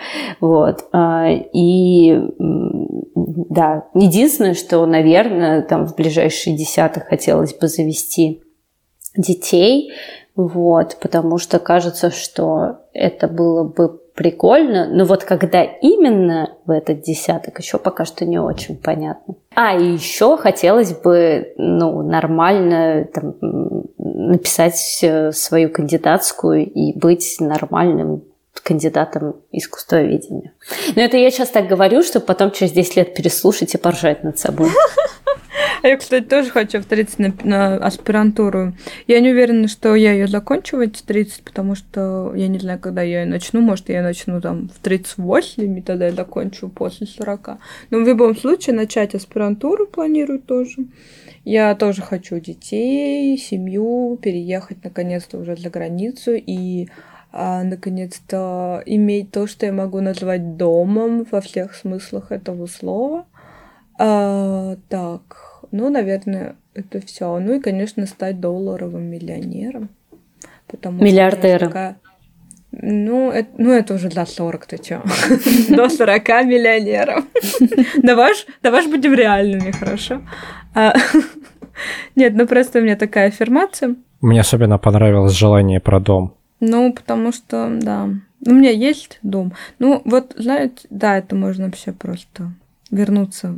[0.41, 0.85] Вот.
[0.93, 8.43] А, и да, единственное, что, наверное, там в ближайшие десятых хотелось бы завести
[9.17, 9.91] детей,
[10.37, 17.01] вот, потому что кажется, что это было бы прикольно, но вот когда именно в этот
[17.01, 19.37] десяток, еще пока что не очень понятно.
[19.55, 23.37] А, еще хотелось бы, ну, нормально там,
[23.97, 28.25] написать э, свою кандидатскую и быть нормальным
[28.63, 30.53] кандидатом искусствоведения.
[30.95, 34.39] Но это я сейчас так говорю, чтобы потом через 10 лет переслушать и поржать над
[34.39, 34.69] собой.
[35.83, 38.75] А я, кстати, тоже хочу в 30 на, на аспирантуру.
[39.07, 42.79] Я не уверена, что я ее закончу в эти 30, потому что я не знаю,
[42.79, 43.61] когда я ее начну.
[43.61, 47.59] Может, я начну там в 38, и тогда я закончу после 40.
[47.91, 50.87] Но в любом случае начать аспирантуру планирую тоже.
[51.45, 56.89] Я тоже хочу детей, семью, переехать наконец-то уже за границу и
[57.33, 63.25] а, наконец-то иметь то, что я могу назвать домом во всех смыслах этого слова.
[63.99, 67.39] А, так, ну, наверное, это все.
[67.39, 69.91] Ну и, конечно, стать долларовым миллионером.
[70.67, 71.69] Потому Миллиардером.
[71.69, 71.97] Такая...
[72.73, 75.03] Ну, это, ну, это уже до 40, ты чё?
[75.69, 77.25] До 40 миллионеров.
[78.03, 80.23] Давай ж, давай ж будем реальными, хорошо?
[80.75, 80.95] А,
[82.17, 83.97] нет, ну просто у меня такая аффирмация.
[84.21, 86.35] Мне особенно понравилось желание про дом.
[86.61, 88.09] Ну, потому что, да.
[88.47, 89.53] У меня есть дом.
[89.79, 92.53] Ну, вот, знаете, да, это можно вообще просто
[92.91, 93.57] вернуться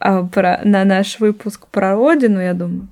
[0.00, 2.88] а, про, на наш выпуск про родину, я думаю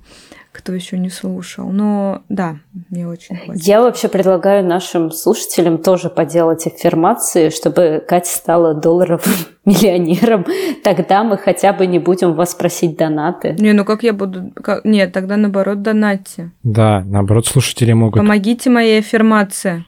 [0.57, 1.69] кто еще не слушал.
[1.69, 2.57] Но да,
[2.89, 3.69] мне очень хочется.
[3.69, 9.35] Я вообще предлагаю нашим слушателям тоже поделать аффирмации, чтобы Катя стала долларовым
[9.65, 10.45] миллионером.
[10.83, 13.55] Тогда мы хотя бы не будем вас просить донаты.
[13.59, 14.51] Не, ну как я буду...
[14.55, 14.83] Как...
[14.83, 16.51] Нет, тогда наоборот донатьте.
[16.63, 18.17] Да, наоборот слушатели могут...
[18.19, 19.85] Помогите моей аффирмации.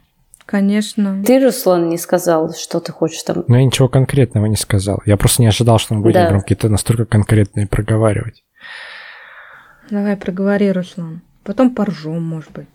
[0.49, 1.23] Конечно.
[1.23, 3.43] Ты, Руслан, не сказал, что ты хочешь там.
[3.47, 4.99] Ну, я ничего конкретного не сказал.
[5.05, 6.39] Я просто не ожидал, что мы будем Да.
[6.39, 8.43] какие-то настолько конкретные проговаривать.
[9.91, 11.21] Давай, проговори, Руслан.
[11.43, 12.65] Потом поржем, может быть.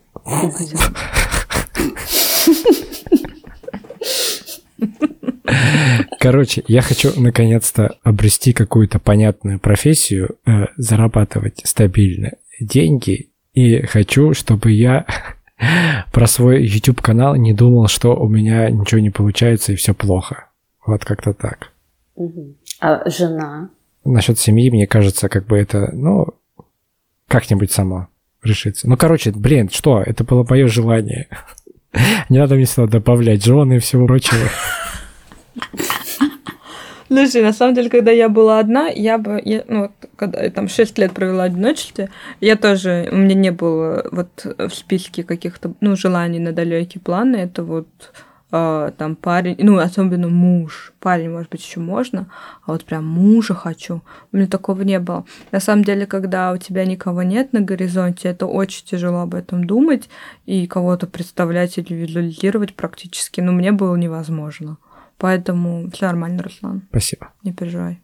[6.20, 14.72] Короче, я хочу наконец-то обрести какую-то понятную профессию, э, зарабатывать стабильно деньги, и хочу, чтобы
[14.72, 15.06] я
[16.12, 20.46] про свой YouTube-канал не думал, что у меня ничего не получается и все плохо.
[20.86, 21.72] Вот как-то так.
[22.80, 23.70] А жена?
[24.04, 26.34] Насчет семьи, мне кажется, как бы это, ну,
[27.26, 28.08] как-нибудь само
[28.42, 28.88] решится.
[28.88, 30.02] Ну, короче, блин, что?
[30.02, 31.28] Это было мое желание.
[32.28, 34.48] Не надо мне сюда добавлять жены и всего прочего.
[37.14, 40.50] Слушай, на самом деле, когда я была одна, я бы, я, ну, вот, когда я
[40.50, 42.10] там 6 лет провела в одиночестве,
[42.40, 47.36] я тоже, у меня не было вот в списке каких-то, ну, желаний на далекие планы,
[47.36, 47.86] это вот
[48.50, 52.26] а, там парень, ну, особенно муж, парень, может быть, еще можно,
[52.66, 55.24] а вот прям мужа хочу, у меня такого не было.
[55.52, 59.64] На самом деле, когда у тебя никого нет на горизонте, это очень тяжело об этом
[59.64, 60.08] думать
[60.46, 64.78] и кого-то представлять или визуализировать практически, ну, мне было невозможно.
[65.18, 66.82] Поэтому все нормально, Руслан.
[66.90, 67.32] Спасибо.
[67.42, 68.00] Не переживай.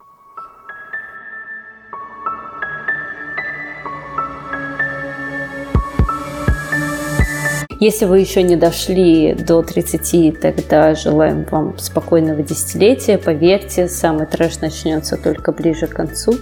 [7.80, 13.16] Если вы еще не дошли до 30, тогда желаем вам спокойного десятилетия.
[13.16, 16.34] Поверьте, самый трэш начнется только ближе к концу.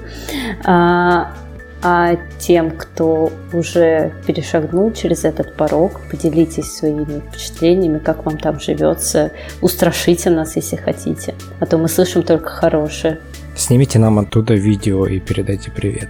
[1.81, 9.31] А, тем, кто уже перешагнул через этот порог, поделитесь своими впечатлениями, как вам там живется.
[9.61, 11.35] Устрашите нас, если хотите.
[11.61, 13.21] А то мы слышим только хорошее.
[13.57, 16.09] Снимите нам оттуда видео и передайте привет.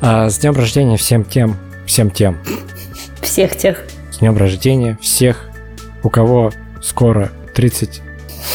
[0.00, 2.38] А, с днем рождения всем тем, всем тем.
[3.20, 3.84] Всех тех.
[4.12, 5.48] С днем рождения всех,
[6.04, 8.00] у кого скоро 30.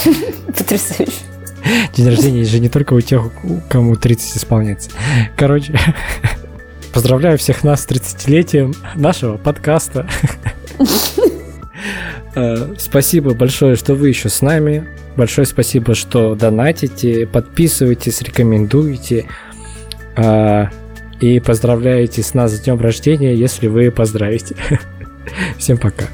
[0.57, 1.36] Потрясающе.
[1.95, 3.23] День рождения же не только у тех,
[3.69, 4.89] кому 30 исполняется.
[5.35, 5.77] Короче,
[6.93, 10.07] поздравляю всех нас с 30-летием нашего подкаста.
[12.35, 14.87] Э, Спасибо большое, что вы еще с нами.
[15.15, 19.25] Большое спасибо, что донатите, подписываетесь, рекомендуете.
[20.15, 20.69] А,
[21.19, 24.55] И поздравляете с нас с днем рождения, если вы поздравите.
[25.57, 26.05] Всем пока.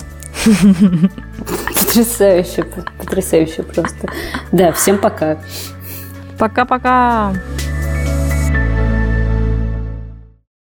[1.94, 2.64] Потрясающе,
[2.98, 4.08] потрясающе просто.
[4.52, 5.38] Да, всем пока.
[6.38, 7.36] Пока-пока.